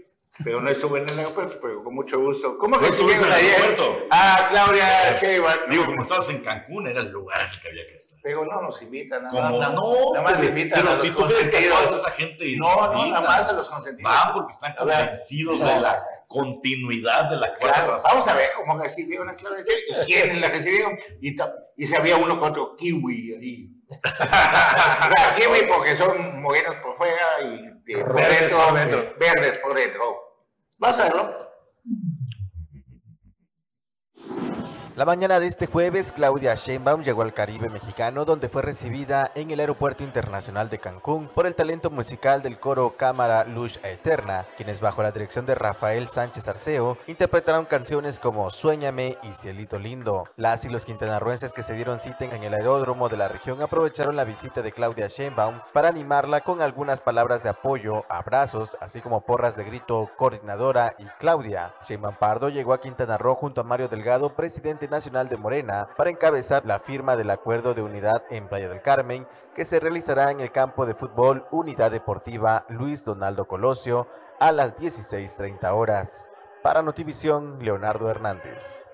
[0.43, 2.57] Pero no estuve en el aeropuerto, pero con mucho gusto.
[2.57, 4.07] ¿Cómo que ¿No estuviste en el aeropuerto?
[4.11, 5.69] Ah, Claudia Sheinbaum.
[5.69, 8.19] Digo, como estabas en Cancún, era el lugar en el que había que estar.
[8.23, 9.25] Pero no nos invitan.
[9.25, 11.57] Nada, Como nada, no, nada más pero, invitan a pero los si tú crees que
[11.59, 14.11] a esa gente No, no, nada más a los consentidos.
[14.11, 16.03] van porque están convencidos de la
[16.33, 20.03] continuidad de la Claro, vamos a ver cómo recibieron a Claudia Sheinbaum.
[20.03, 20.99] ¿Y quiénes la recibieron?
[21.21, 21.37] Y,
[21.77, 27.41] y se había uno con otro kiwi o sea, kiwi porque son morenos por fuera
[27.43, 29.15] y de- Verdes por dentro.
[29.19, 30.19] verdes por dentro.
[30.79, 31.52] Vamos a verlo.
[34.95, 39.51] La mañana de este jueves, Claudia Sheinbaum llegó al Caribe mexicano, donde fue recibida en
[39.51, 44.83] el Aeropuerto Internacional de Cancún por el talento musical del coro Cámara Luz Eterna, quienes
[44.83, 50.29] bajo la dirección de Rafael Sánchez Arceo interpretaron canciones como Suéñame y Cielito Lindo.
[50.37, 54.15] Las y los quintanarruenses que se dieron cita en el aeródromo de la región aprovecharon
[54.15, 59.23] la visita de Claudia Sheinbaum para animarla con algunas palabras de apoyo, abrazos, así como
[59.23, 61.75] porras de grito coordinadora y Claudia.
[61.83, 66.11] Sheinbaum Pardo llegó a Quintana Roo junto a Mario Delgado, presidente nacional de Morena para
[66.11, 70.41] encabezar la firma del acuerdo de unidad en Playa del Carmen que se realizará en
[70.41, 74.09] el campo de fútbol Unidad Deportiva Luis Donaldo Colosio
[74.41, 76.29] a las 16.30 horas.
[76.63, 78.85] Para Notivisión, Leonardo Hernández.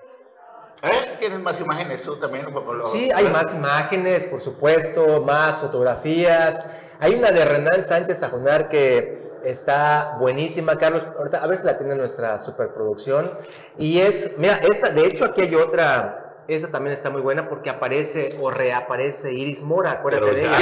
[0.81, 1.15] ¿Eh?
[1.19, 2.47] ¿Tienes más imágenes tú también?
[2.85, 6.71] Sí, hay más imágenes, por supuesto, más fotografías.
[6.99, 11.03] Hay una de Renan Sánchez Tajonar que está buenísima, Carlos.
[11.17, 13.31] Ahorita, a ver si la tiene nuestra superproducción.
[13.77, 16.25] Y es, mira, esta, de hecho, aquí hay otra.
[16.47, 20.57] Esta también está muy buena porque aparece o reaparece Iris Mora, acuérdate de ella.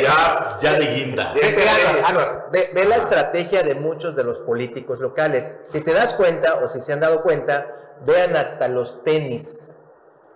[0.00, 1.34] Ya, ya, de guinda.
[2.52, 5.62] Ve, ve, la estrategia de muchos de los políticos locales.
[5.66, 9.76] Si te das cuenta, o si se han dado cuenta, vean hasta los tenis.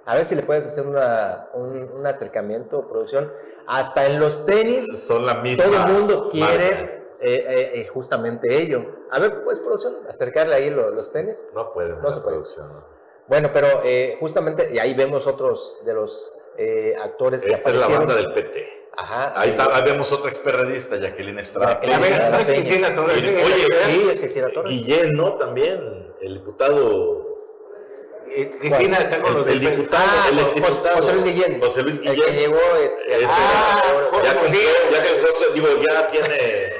[0.07, 3.33] A ver si le puedes hacer una, un, un acercamiento, producción.
[3.66, 6.93] Hasta en los tenis, Son la misma todo el mundo quiere marca.
[7.20, 8.85] Eh, eh, eh, justamente ello.
[9.11, 11.50] A ver, pues, producción, acercarle ahí lo- los tenis.
[11.55, 12.35] No pueden, No se puede.
[12.37, 12.85] producción, ¿no?
[13.27, 17.77] Bueno, pero eh, justamente, y ahí vemos otros de los eh, actores que Esta es
[17.77, 18.64] la banda del PT.
[18.96, 19.33] Ajá.
[19.35, 21.81] Ahí, está, ahí vemos otra experredista, Jacqueline Estrada.
[21.83, 22.94] No es Peña.
[22.94, 23.18] Torres.
[23.18, 24.70] Oye, Sí, es que sí era Torres.
[24.70, 25.37] Guillén, ¿no?
[25.37, 27.33] También, el diputado.
[28.61, 30.96] Cristina está con El, los el del- diputado, Ah, el José- exdiputado.
[30.96, 31.61] José Luis Guillén.
[31.61, 32.37] José Luis El que Guillén.
[32.37, 33.83] llegó, este, Ese, ah,
[34.24, 36.72] ya, compró, digo, ya tiene,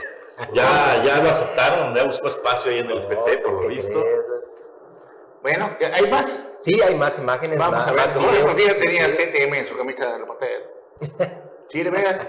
[0.53, 4.05] ya, ya lo aceptaron, ya buscó espacio ahí en el PT, por lo ¿qué visto.
[5.43, 6.43] Bueno, ¿hay más?
[6.61, 7.59] Sí, hay más imágenes.
[7.59, 8.01] Vamos más, a ver.
[8.07, 8.43] más Jorge.
[8.45, 10.65] Portillo tenía CTM en su camisa de reportero.
[11.71, 12.27] ¿Sí, de veras?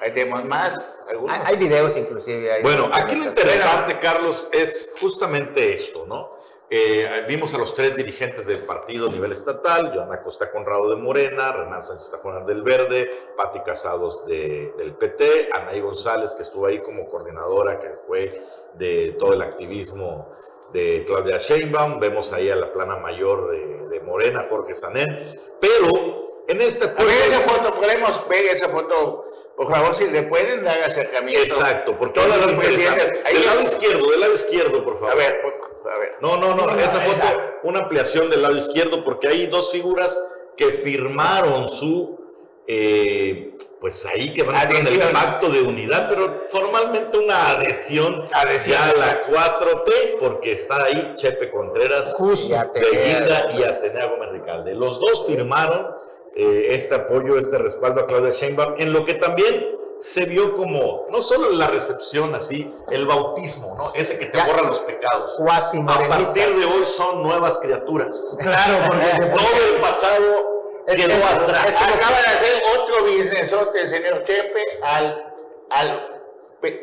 [0.00, 0.78] Ahí tenemos más.
[1.08, 1.34] ¿Algunos?
[1.34, 2.52] Hay, hay videos inclusive.
[2.52, 6.32] hay- Bueno, aquí lo interesante, Carlos, es justamente esto, ¿no?
[6.74, 10.96] Eh, vimos a los tres dirigentes del partido a nivel estatal, Joana Costa Conrado de
[10.96, 16.64] Morena, Renan Sánchez Tajonar del Verde, Pati Casados de- del PT, Anaí González, que estuvo
[16.64, 18.40] ahí como coordinadora, que fue
[18.72, 20.32] de todo el activismo
[20.72, 25.24] de Claudia Sheinbaum, vemos ahí a la plana mayor de, de Morena, Jorge Sanén,
[25.60, 29.26] pero en este A ver esa foto, podemos ver esa foto,
[29.58, 31.42] por favor, si le pueden dar acercamiento.
[31.42, 33.22] Exacto, porque los muy interesante.
[33.30, 35.12] Del lado izquierdo, del lado izquierdo, por favor.
[35.12, 36.16] A ver, por- a ver.
[36.20, 37.26] No, no, no, esa foto,
[37.64, 40.20] una ampliación del lado izquierdo, porque hay dos figuras
[40.56, 42.18] que firmaron su,
[42.66, 48.28] eh, pues ahí que van a en el pacto de unidad, pero formalmente una adhesión,
[48.32, 49.82] Adhesión, ya a la exacto.
[49.84, 52.54] 4T, porque está ahí Chepe Contreras Justo.
[52.54, 54.74] de Guinda y Atenea Gómez Ricalde.
[54.74, 55.96] Los dos firmaron
[56.36, 61.06] eh, este apoyo, este respaldo a Claudia Sheinbaum, en lo que también se vio como,
[61.10, 63.92] no solo la recepción así, el bautismo, ¿no?
[63.94, 64.46] Ese que te Ya.
[64.46, 65.38] borra los pecados.
[65.38, 68.36] A partir de hoy son nuevas criaturas.
[68.40, 71.66] Claro, porque Todo el pasado Es quedó que- atrás.
[71.68, 75.32] es que- Acaba de hacer otro businessote el señor Chepe al,
[75.70, 76.20] al,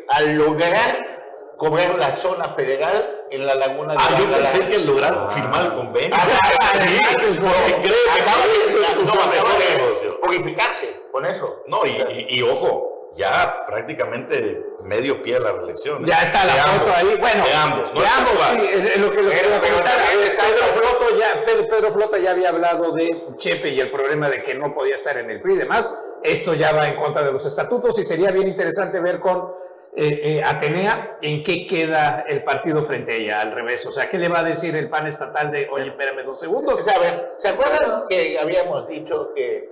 [0.08, 1.17] al lograr
[1.58, 5.73] cobrar la zona federal en la laguna de Ah, yo pensé que lograron firmar el
[5.73, 6.15] convenio.
[6.15, 6.99] De- Sí,
[7.38, 10.21] porque creo que acaba de- no, mejor de negocio.
[10.21, 11.63] purificarse con eso.
[11.67, 11.89] No, y,
[12.29, 16.04] y- y ojo, ya prácticamente medio pie a la reelección.
[16.04, 16.08] ¿eh?
[16.08, 17.17] Ya está la De foto ambos, ahí.
[17.19, 20.65] Bueno, de ambos, no de ambos, sí, es- lo que lo Pero- pero está- Pedro
[20.82, 24.56] Floto ya, Pedro, Pedro Floto ya había hablado de Chepe y el problema de que
[24.56, 25.93] no podía estar en el PRI y demás.
[26.24, 29.54] Esto ya va en contra de los estatutos y sería bien interesante ver con
[29.95, 33.86] eh, eh, Atenea en qué queda el partido frente a ella, al revés.
[33.88, 36.88] O sea, ¿qué le va a decir el PAN estatal de, oye, espérame dos segundos?
[36.88, 39.67] A ver, ¿se acuerdan que habíamos dicho que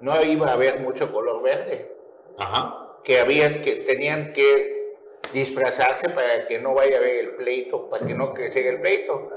[0.00, 1.90] no iba a haber mucho color verde?
[2.38, 2.81] Ajá.
[3.04, 4.96] Que habían, que tenían que
[5.32, 9.30] disfrazarse para que no vaya a haber el pleito, para que no creciera el pleito.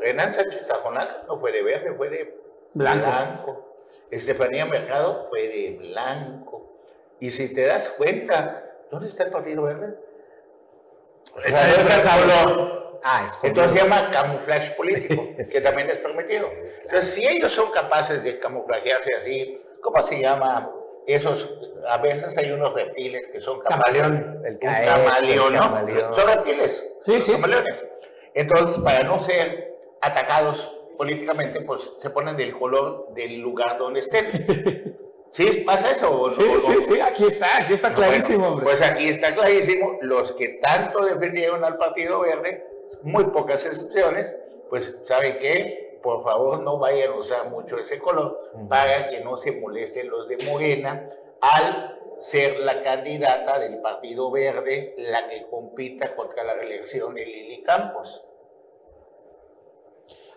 [0.00, 2.34] Renan Sánchez Sajonac no fue de verde, fue de
[2.74, 3.06] Blanco.
[3.06, 3.76] blanco.
[4.10, 6.78] Estefanía Mercado fue de blanco.
[7.20, 9.94] Y si te das cuenta, ¿dónde está el Partido Verde?
[11.44, 13.00] Está disfrazado.
[13.04, 16.48] Ah, Entonces se llama camuflaje político, que también es permitido.
[16.82, 20.70] Entonces, si ellos son capaces de camuflajearse así, ¿cómo se llama?
[21.06, 21.50] Esos,
[21.88, 23.60] a veces hay unos reptiles que son.
[23.60, 24.40] Camaleón.
[24.44, 26.14] El ca- camaleón, ¿no?
[26.14, 26.92] Son reptiles.
[27.00, 27.32] Sí, sí.
[27.32, 27.84] Camaleones.
[28.34, 34.98] Entonces, para no ser atacados políticamente, pues se ponen del color del lugar donde estén.
[35.32, 35.62] ¿Sí?
[35.66, 36.30] ¿Pasa eso o?
[36.30, 38.64] Sí, sí, sí, aquí está, aquí está No, clarísimo, bueno.
[38.64, 42.66] Pues aquí está clarísimo, los que tanto defendieron al Partido Verde,
[43.02, 44.34] muy pocas excepciones,
[44.68, 45.91] pues ¿saben qué?
[46.02, 48.38] Por favor no vayan a usar mucho ese color
[48.68, 51.08] para que no se molesten los de Morena
[51.40, 57.62] al ser la candidata del Partido Verde la que compita contra la reelección de Lili
[57.62, 58.24] Campos.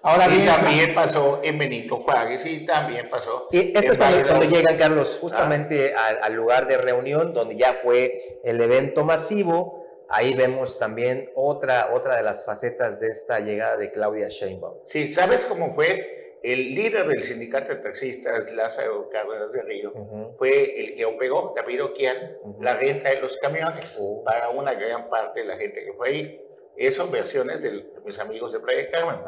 [0.02, 4.28] Ahora y bien, también pasó en Benito Juárez y también pasó Y esto es cuando,
[4.28, 9.85] cuando llegan, Carlos, justamente al, al lugar de reunión, donde ya fue el evento masivo.
[10.10, 14.80] Ahí vemos también otra, otra de las facetas de esta llegada de Claudia Sheinbaum.
[14.86, 16.40] Sí, ¿sabes cómo fue?
[16.44, 19.92] El líder del sindicato de taxistas, Lázaro Cárdenas de Río,
[20.38, 22.62] fue el que opegó, David Oquian, Ujú.
[22.62, 24.24] la renta de los camiones Oh.
[24.24, 26.42] para una gran parte de la gente que fue ahí.
[26.78, 29.22] Esas son versiones de mis amigos de Playa Carmen.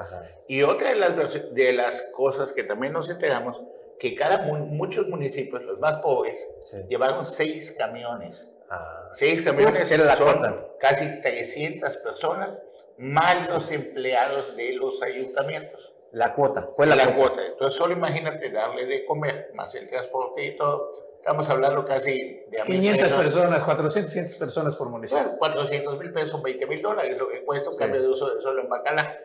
[0.47, 1.15] Y otra de las,
[1.55, 3.63] de las cosas que también nos enteramos,
[3.97, 6.77] que cada mu- muchos municipios, los más pobres, Sí.
[6.87, 8.53] llevaron seis camiones.
[8.69, 9.09] Ah.
[9.13, 10.67] Seis camiones era la cuota.
[10.79, 12.59] casi 300 personas,
[12.97, 15.93] más los empleados de los ayuntamientos.
[16.11, 17.45] La cuota, fue la, la, cuota.
[17.45, 20.91] Entonces, solo imagínate darle de comer, más el transporte y todo.
[21.17, 23.23] Estamos hablando casi de a mil 500 pesos.
[23.23, 25.23] personas, 400, 500 personas por municipio.
[25.23, 28.41] Bueno, 400 mil pesos, 20 mil dólares, lo que cuesta un cambio de uso de
[28.41, 29.19] suelo en Bacalar,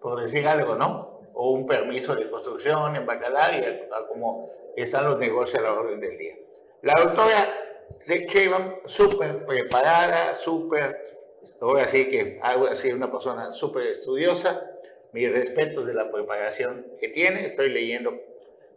[0.00, 1.20] por decir algo, ¿no?
[1.32, 6.00] O un permiso de construcción en Bacalar y como están los negocios a la orden
[6.00, 6.34] del día.
[6.82, 7.46] La doctora
[8.06, 11.02] Sheinbaum, súper preparada, súper,
[11.60, 14.70] ahora sí que ahora sí una persona súper estudiosa,
[15.12, 18.12] mis respetos de la preparación que tiene, estoy leyendo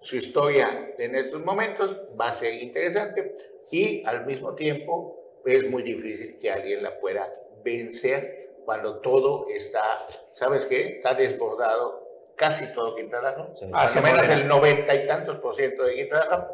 [0.02, 3.36] su historia en estos momentos, va a ser interesante
[3.72, 7.32] y al mismo tiempo es muy difícil que alguien la pueda
[7.64, 10.06] vencer cuando todo está,
[10.36, 10.98] ¿sabes qué?
[10.98, 12.06] Está desbordado
[12.36, 13.66] casi todo Quintana Roo, Sí.
[14.04, 16.48] menos el noventa y tantos por ciento de Quintana Roo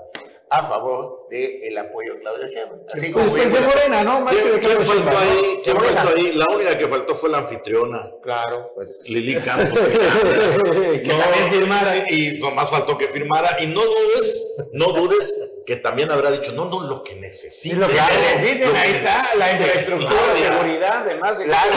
[0.49, 2.81] a favor del apoyo a Claudio Sheinbaum.
[2.93, 4.21] Así como Pues, pues de Morena, ¿no?
[4.21, 5.17] Más ¿Quién, de faltó ¿no?
[5.17, 5.59] ahí?
[5.63, 6.01] ¿Quién Morena.
[6.03, 6.31] faltó ahí?
[6.33, 9.01] La única que faltó fue la anfitriona, Claro, pues.
[9.09, 9.79] Lili Campos.
[9.79, 9.89] que
[11.03, 12.09] Que también firmara.
[12.11, 13.57] Y nomás faltó que firmara.
[13.61, 17.79] Y no dudes, no dudes que también habrá dicho, no, no, lo que necesiten.
[17.79, 20.51] Lo que necesiten, Lo que ahí está, la necesiten, infraestructura, Claudia.
[20.51, 21.39] seguridad, además.
[21.39, 21.71] Claro.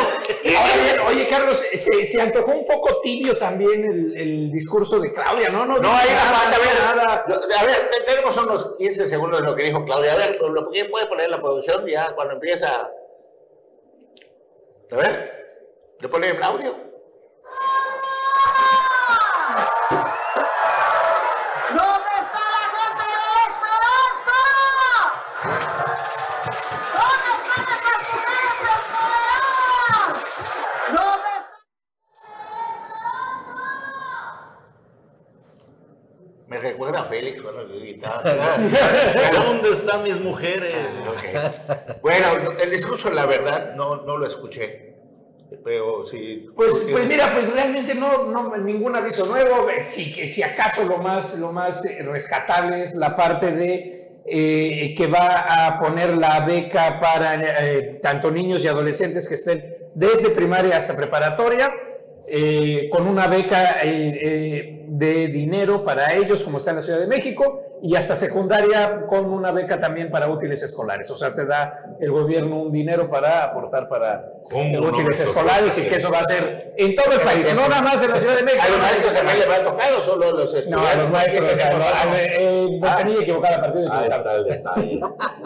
[0.58, 5.12] Ahora bien, oye, Carlos, se, se antojó un poco tibio también el, el discurso de
[5.12, 5.64] Claudia, ¿no?
[5.66, 7.24] No, No, ahí nada, nada, a ver, nada.
[7.60, 10.12] a ver, te- tenemos unos 15 segundos de lo que dijo Claudia.
[10.12, 12.90] A ver, ¿lo que puede poner la producción ya cuando empieza?
[14.90, 15.46] A ver,
[16.00, 16.85] ¿le pone audio?
[39.32, 40.74] ¿Dónde están mis mujeres?
[41.06, 42.00] Ok.
[42.02, 44.94] Bueno, el discurso, la verdad, no, no lo escuché.
[45.64, 46.48] Pero sí.
[46.56, 49.70] Pues, pues mira, pues realmente no, no ningún aviso nuevo.
[49.70, 54.22] Eh, Sí, que si acaso lo más, lo más eh, rescatable es la parte de
[54.28, 59.76] eh, que va a poner la beca para eh, tanto niños y adolescentes que estén
[59.94, 61.72] desde primaria hasta preparatoria,
[62.28, 66.98] eh, con una beca eh, eh, de dinero para ellos, como está en la Ciudad
[66.98, 71.10] de México, y hasta secundaria con una beca también para útiles escolares.
[71.10, 75.30] O sea, te da el gobierno un dinero para aportar para ¿Cómo no útiles tocó
[75.30, 78.10] escolares y que eso va a ser en todo el país, no nada más en
[78.10, 78.62] la Ciudad de México.
[78.64, 80.70] ¿A los maestros también le va a tocar o solo los estudiantes?
[80.70, 84.16] No, a los maestros, a los- a- eh, botanilla equivocada, partido Ahí equivocado.
[84.16, 85.00] está el detalle.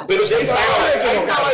[0.06, 0.60] Pero si ahí estaba,
[1.10, 1.48] ahí estaba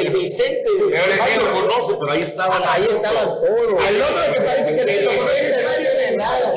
[0.00, 2.56] el, el Vicente, nadie lo conoce, pero ahí estaba.
[2.72, 3.88] Ahí estaban todos.
[3.88, 4.84] El otro que parece que
[6.20, 6.54] No nada.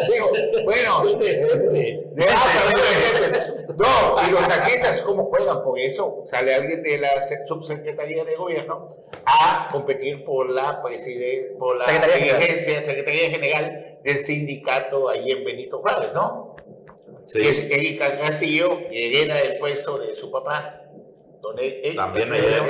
[0.65, 1.03] Bueno,
[2.15, 3.31] perdón,
[3.77, 5.63] no, y los taxistas, ¿cómo juegan?
[5.63, 8.87] Por eso sale alguien de la se- subsecretaría de gobierno
[9.25, 12.39] a competir por la presidencia, por la Secretaría General.
[12.41, 16.55] dirigencia, Secretaría General del sindicato ahí en Benito Juárez, ¿no?
[17.25, 17.39] Sí.
[17.39, 20.81] Que es Erika Castillo, que hereda el puesto de su papá.
[21.41, 22.61] Don E- E- También ayer,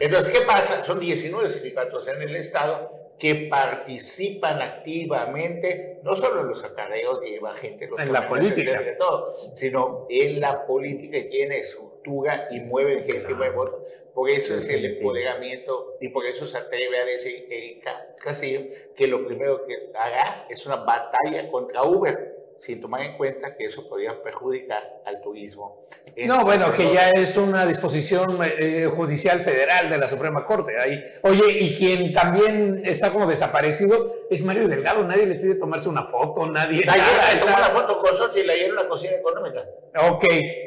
[0.00, 0.84] entonces, ¿qué pasa?
[0.84, 7.32] Son 19 sindicatos en el Estado que participan activamente, no solo en los acarreos que
[7.32, 8.70] lleva gente, los En la política.
[8.72, 13.82] etcétera, todo, sino en la política que tiene estructura y mueve gente y mueve votos.
[14.14, 18.62] Por eso es el empoderamiento y por eso se atreve a decir Erika Castillo
[18.96, 23.66] que lo primero que hará es una batalla contra Uber, sin tomar en cuenta que
[23.66, 25.86] eso podría perjudicar al turismo.
[26.26, 30.78] No, bueno, que ya es una disposición eh, judicial federal de la Suprema Corte.
[30.78, 31.02] Ahí.
[31.22, 35.04] Oye, y quien también está como desaparecido es Mario Delgado.
[35.04, 36.84] Nadie le pide tomarse una foto, nadie.
[36.88, 39.64] Ayer nada, se tomó la foto con Xochitl ayer en la cocina económica.
[40.10, 40.24] Ok,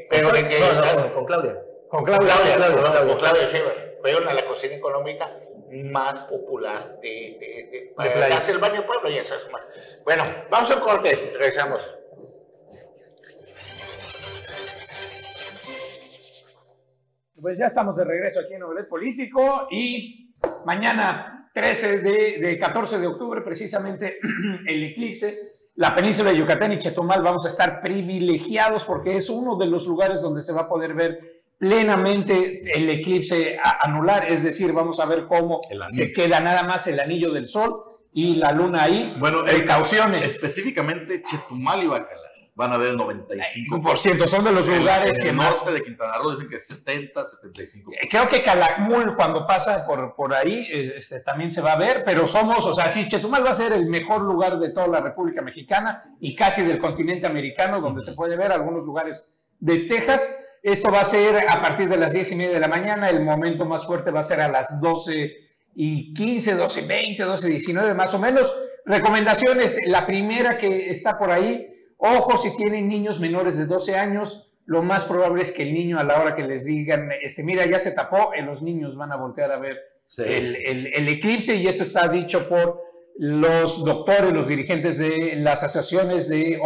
[0.10, 0.60] Pero de que...
[0.60, 1.54] No, no, con, con Claudia.
[1.90, 2.34] con Con Claudia.
[2.36, 3.10] Claudia, Claudia, perdón, Claudia.
[3.10, 3.78] con Claudia Sheinbaum.
[4.02, 5.38] fueron a la cocina económica
[5.82, 8.42] más popular de, de, de, para playa.
[8.48, 9.62] el baño pueblo y esas más.
[10.04, 11.82] Bueno, vamos al corte, regresamos.
[17.42, 20.34] Pues ya estamos de regreso aquí en Ovelet Político y
[20.66, 24.20] mañana 13 de, de 14 de octubre, precisamente
[24.68, 25.36] el eclipse,
[25.76, 29.88] la península de Yucatán y Chetumal vamos a estar privilegiados porque es uno de los
[29.88, 35.06] lugares donde se va a poder ver plenamente el eclipse anular, es decir, vamos a
[35.06, 39.16] ver cómo se queda nada más el anillo del sol y la luna ahí.
[39.20, 40.26] Bueno, eh, precauciones.
[40.26, 42.34] Específicamente Chetumal y Bacalar.
[42.56, 43.82] Van a ver 95%.
[43.82, 46.60] Por ciento, son de los lugares en el más norte de Quintana Roo dicen que
[46.60, 47.92] 70, 75.
[48.08, 52.04] Creo que Calakmul cuando pasa por, por ahí eh, este, también se va a ver,
[52.06, 55.02] pero somos, o sea, sí, Chetumal va a ser el mejor lugar de toda la
[55.02, 60.43] República Mexicana y casi del continente americano, donde se puede ver algunos lugares de Texas.
[60.64, 63.22] Esto va a ser a partir de las 10 y media de la mañana, el
[63.22, 65.36] momento más fuerte va a ser a las 12
[65.76, 68.56] y 15, 12 y 20, 12 y 19 más o menos.
[68.86, 74.54] Recomendaciones, la primera que está por ahí, ojo si tienen niños menores de 12 años,
[74.66, 77.66] lo más probable es que el niño a la hora que les digan, este, mira,
[77.66, 80.22] ya se tapó, eh, los niños van a voltear a ver Sí.
[80.26, 82.82] el, el- el eclipse y esto está dicho por
[83.18, 86.60] los doctores, los dirigentes de las asociaciones de,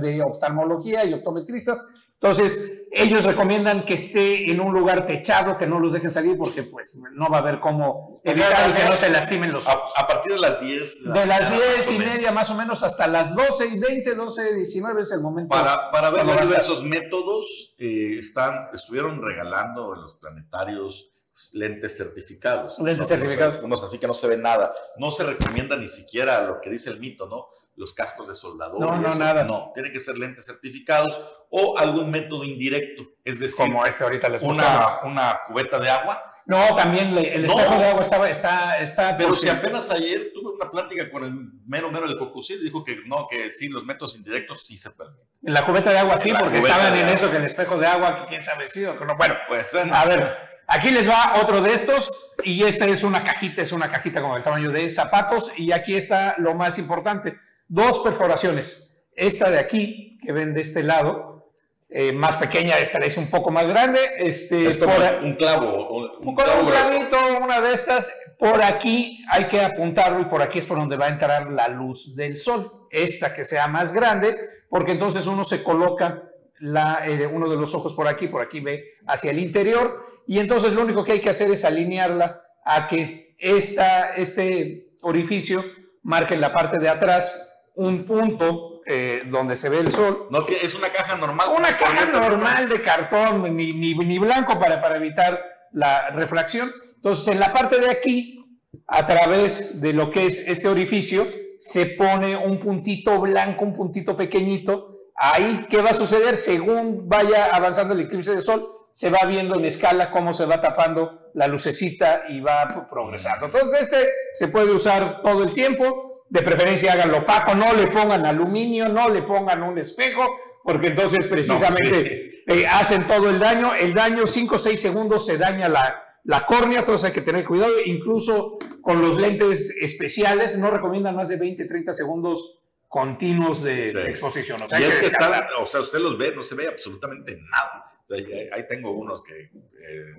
[0.00, 1.84] de oftalmología y optometristas.
[2.22, 6.64] Entonces, ellos recomiendan que esté en un lugar techado, que no los dejen salir porque
[6.64, 9.92] pues no va a haber cómo evitar que no se lastimen los ojos.
[9.96, 11.04] A, a partir de las 10.
[11.04, 13.78] De las mañana, 10 más o y media más o menos hasta las 12 y
[13.78, 15.48] 20, 12 y 19 es el momento.
[15.48, 21.12] Para, para ver los diversos métodos, eh, están, estuvieron regalando en los planetarios
[21.54, 22.78] lentes certificados.
[22.80, 23.54] Lentes certificados.
[23.54, 24.74] Unos, unos así que no se ve nada.
[24.98, 27.46] No se recomienda ni siquiera lo que dice el mito, ¿no?
[27.80, 28.78] Los cascos de soldador.
[28.78, 29.18] No, no, eso.
[29.18, 29.42] nada.
[29.44, 31.18] No, tienen que ser lentes certificados
[31.50, 33.04] o algún método indirecto.
[33.24, 36.22] Es decir, como este ahorita les una, una cubeta de agua.
[36.44, 37.54] No, también le- el No.
[37.54, 41.24] espejo de agua estaba, está, está Pero porque- si apenas ayer tuve una plática con
[41.24, 41.32] el
[41.66, 45.24] mero mero del Cocosí, dijo que no, que sí, los métodos indirectos sí se permiten.
[45.42, 47.12] En la cubeta de agua sí, la porque estaban en agua.
[47.14, 49.16] eso, que el espejo de agua, que quién sabe si o que no.
[49.16, 52.10] Bueno, Pues a ver, aquí les va otro de estos,
[52.44, 55.94] y esta es una cajita, es una cajita como el tamaño de zapatos, y aquí
[55.94, 57.38] está lo más importante,
[57.70, 58.96] dos perforaciones.
[59.14, 61.52] Esta de aquí, que ven de este lado,
[61.88, 65.34] eh, más pequeña, esta la hice un poco más grande, este, es como por- un
[65.34, 70.26] clavo, un, un clavo un clavito, una de estas, por aquí hay que apuntarlo y
[70.26, 72.86] por aquí es por donde va a entrar la luz del sol.
[72.90, 74.36] Esta que sea más grande,
[74.68, 76.24] porque entonces uno se coloca
[76.60, 80.38] la, eh, uno de los ojos por aquí, por aquí ve hacia el interior y
[80.38, 85.64] entonces lo único que hay que hacer es alinearla a que esta, este orificio
[86.02, 90.44] marque en la parte de atrás un punto eh, donde se ve el sol No,
[90.44, 91.48] que es una caja normal.
[91.56, 95.40] una caja normal de cartón, ni, ni, ni blanco para, para evitar
[95.72, 96.70] la refracción.
[96.96, 98.44] Entonces, en la parte de aquí,
[98.86, 101.26] a través de lo que es este orificio,
[101.58, 105.10] se pone un puntito blanco, un puntito pequeñito.
[105.14, 106.36] Ahí, ¿qué va a suceder?
[106.36, 110.60] Según vaya avanzando el eclipse de sol, se va viendo en escala cómo se va
[110.60, 113.46] tapando la lucecita y va progresando.
[113.46, 116.09] Entonces, este se puede usar todo el tiempo.
[116.30, 120.24] De preferencia, háganlo opaco, no le pongan aluminio, no le pongan un espejo,
[120.64, 123.74] porque entonces precisamente eh, hacen todo el daño.
[123.74, 127.44] El daño, 5 o 6 segundos, se daña la, la córnea, entonces hay que tener
[127.44, 127.72] cuidado.
[127.84, 133.96] Incluso con los lentes especiales, no recomiendan más de 20, 30 segundos continuos de, Sí.
[133.96, 134.62] de exposición.
[134.62, 137.36] O sea, y es que están, o sea, usted los ve, no se ve absolutamente
[137.36, 137.84] nada.
[138.02, 138.16] O sea,
[138.52, 139.50] ahí- tengo unos que eh,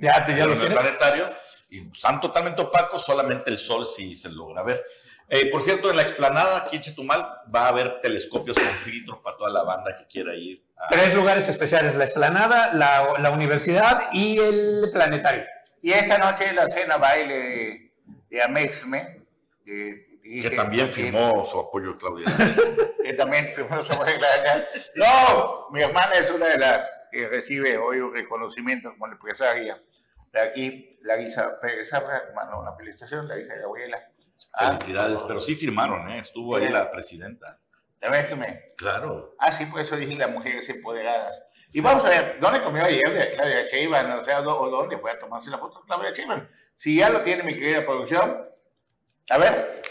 [0.01, 1.29] Ya ya en el planetario
[1.69, 4.81] y están totalmente opacos, solamente el sol sí se logra ver.
[5.33, 7.25] Eh, por cierto, en la explanada aquí en Chetumal
[7.55, 10.61] va a haber telescopios con filtros para toda la banda que quiera ir.
[10.77, 15.45] a- Tres lugares especiales, la esplanada, la, la universidad y el planetario.
[15.81, 17.93] Y esta noche la cena baile de,
[18.29, 19.21] de Amexme.
[20.23, 22.27] Que, también firmó su apoyo Claudia.
[23.03, 24.63] que también firmó su declaración.
[24.95, 29.81] No, mi hermana es una de las que recibe hoy un reconocimiento como empresaria.
[30.31, 34.07] De aquí, Larisa Pérez Sabra, hermano de una felicitación, Larisa Gabriela.
[34.53, 36.19] Ah, Felicidades, pero sí firmaron, ¿eh?
[36.19, 37.59] Estuvo ahí la presidenta.
[37.99, 38.73] de Amexme.
[38.77, 39.35] Claro.
[39.39, 41.39] Ah, sí, por eso dije las mujeres empoderadas.
[41.73, 44.19] Y vamos a ver, ¿dónde comió ayer Claudia Sheinbaum?
[44.19, 46.47] O sea, ¿dó- ¿o dónde fue a tomarse la foto de Claudia Sheinbaum?
[46.75, 48.45] Si ya lo tiene mi querida producción,
[49.29, 49.81] a ver.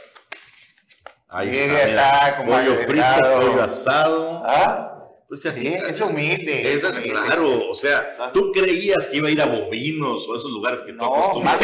[1.28, 3.04] Ahí Sí, está, está pollo frito,
[3.38, 4.42] pollo asado.
[4.44, 4.89] ¿Ah?
[5.30, 5.60] Pues así.
[5.60, 6.72] Sí, es humilde.
[6.74, 7.10] Es humilde.
[7.10, 10.80] claro, o sea, tú creías que iba a ir a bovinos o a esos lugares
[10.82, 11.62] que tú No, acostumbras.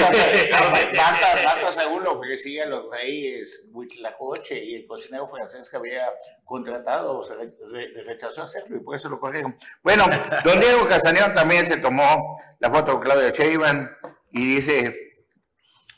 [0.94, 6.06] mata, según lo ofrecía los reyes Huitlacoche y el cocinero francés que había
[6.44, 9.56] contratado se re- re- rechazó hacerlo y por eso lo corrieron.
[9.82, 10.04] Bueno,
[10.44, 13.88] don Diego Castañón también se tomó la foto con Claudio Sheinbaum
[14.30, 15.05] y dice,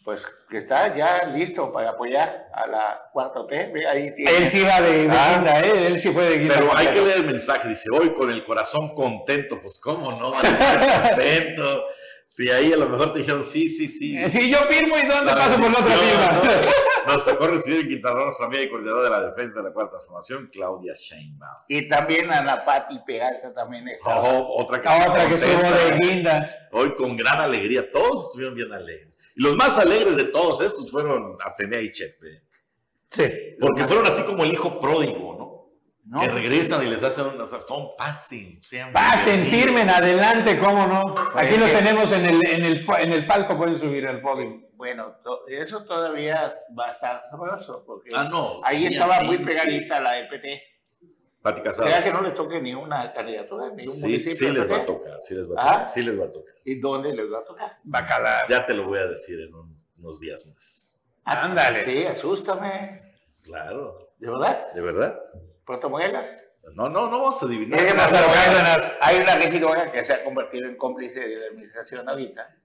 [0.09, 3.70] pues que está ya listo para apoyar a la cuarta T.
[3.74, 4.38] Ve, Ahí tiene.
[4.38, 5.34] Él sí va de, de Ah.
[5.34, 5.86] guinda, ¿eh?
[5.86, 6.54] Él sí fue de guinda.
[6.54, 10.30] Pero hay que leer el mensaje, dice, hoy con el corazón contento, pues cómo no,
[10.30, 11.84] van a estar contento.
[12.30, 14.14] Si ahí a lo mejor te dijeron, sí, sí, sí.
[14.14, 16.32] Eh, Sí, yo firmo y ¿dónde La paso por la otra firma?
[17.06, 17.12] ¿no?
[17.14, 19.72] Nos tocó recibir en Quintana Roo nuestra amiga y coordinadora de la defensa de la
[19.72, 21.62] cuarta transformación, Claudia Sheinbaum.
[21.68, 24.20] Y también Ana Pati Peralta también está.
[24.20, 26.68] Oh, otra que, Otra que estuvo de guinda.
[26.72, 29.18] Hoy con gran alegría, todos estuvieron bien alegres.
[29.34, 32.42] Y los más alegres de todos estos fueron Atenea y Chepe.
[33.08, 33.24] Sí.
[33.58, 35.38] Porque fueron así como el hijo pródigo,
[36.20, 37.62] Que regresan y les hacen una son,
[37.98, 41.11] pasen, sean Pasen, firmen, adelante, cómo no.
[41.34, 44.68] Aquí Pues los tenemos en el, en, el, en el palco, pueden subir al podio.
[44.74, 47.84] Bueno, to- eso todavía va a estar sabroso.
[47.86, 48.61] Porque Ah, no.
[48.64, 50.62] ahí estaba muy pegadita la del PT.
[51.42, 51.88] Pati Casado.
[51.88, 54.34] ¿Será que no le toque ni una candidatura, ni un Sí, municipio?
[54.36, 55.72] sí les va a tocar, sí les va a ¿Ah?
[55.72, 56.54] tocar, sí les va a tocar.
[56.64, 57.76] ¿Y dónde les va a tocar?
[57.84, 58.44] Bacala.
[58.48, 60.98] Ya te lo voy a decir en un- unos días más.
[61.24, 61.84] Ándale.
[61.84, 63.02] Sí, asústame.
[63.42, 64.72] Claro, ¿De verdad?
[64.72, 65.18] ¿de verdad?
[65.68, 66.24] Puerto Morelos.
[66.74, 67.78] No, no, no vamos a adivinar.
[69.02, 72.56] Hay una regidora que se ha convertido en cómplice de la administración ahorita.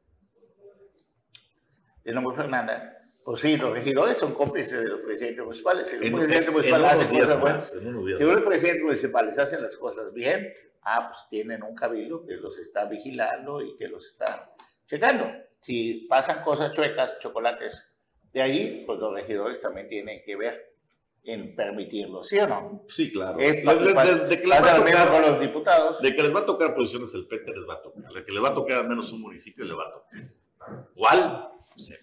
[2.06, 2.98] De nombre Fernanda.
[3.26, 5.90] Pues sí, los regidores son cómplices de los presidentes municipales.
[5.90, 7.72] Si el En, presidente en- municipal en hace unos días cosas buenas,
[8.18, 12.58] si los presidentes municipales hacen las cosas bien, ah, pues tienen un cabildo que los
[12.60, 14.50] está vigilando y que los está
[14.88, 15.30] checando.
[15.60, 17.94] Si pasan cosas chuecas, chocolates
[18.32, 20.73] de allí, pues los regidores también tienen que ver
[21.26, 22.84] en permitirlo, ¿sí o no?
[22.88, 23.38] Sí, claro.
[23.38, 26.02] De- que les va a tocar- con los diputados.
[26.02, 28.12] De que les va a tocar posiciones el PT les va a tocar.
[28.12, 30.20] De que les va a tocar al menos un municipio le va a tocar.
[30.96, 31.50] ¿Cuál?
[31.72, 32.00] No sé.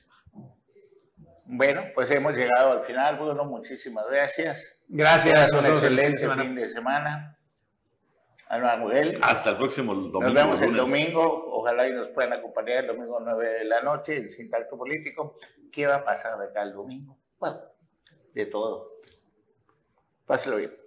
[1.44, 3.16] Bueno, pues hemos llegado al final.
[3.18, 4.82] Bruno, muchísimas gracias.
[4.88, 5.50] Gracias.
[5.52, 6.42] Un el excelente semana.
[6.42, 7.36] fin de semana.
[8.48, 9.18] Alma Miguel.
[9.22, 10.20] Hasta el próximo domingo.
[10.22, 10.90] Nos vemos el lunes.
[10.90, 11.44] domingo.
[11.52, 15.36] Ojalá y nos puedan acompañar el domingo 9 de la noche en Sin Tacto Político.
[15.72, 17.16] ¿Qué va a pasar de acá el domingo?
[17.38, 17.60] Bueno,
[18.34, 18.88] de todo.
[20.26, 20.79] Páselo bien.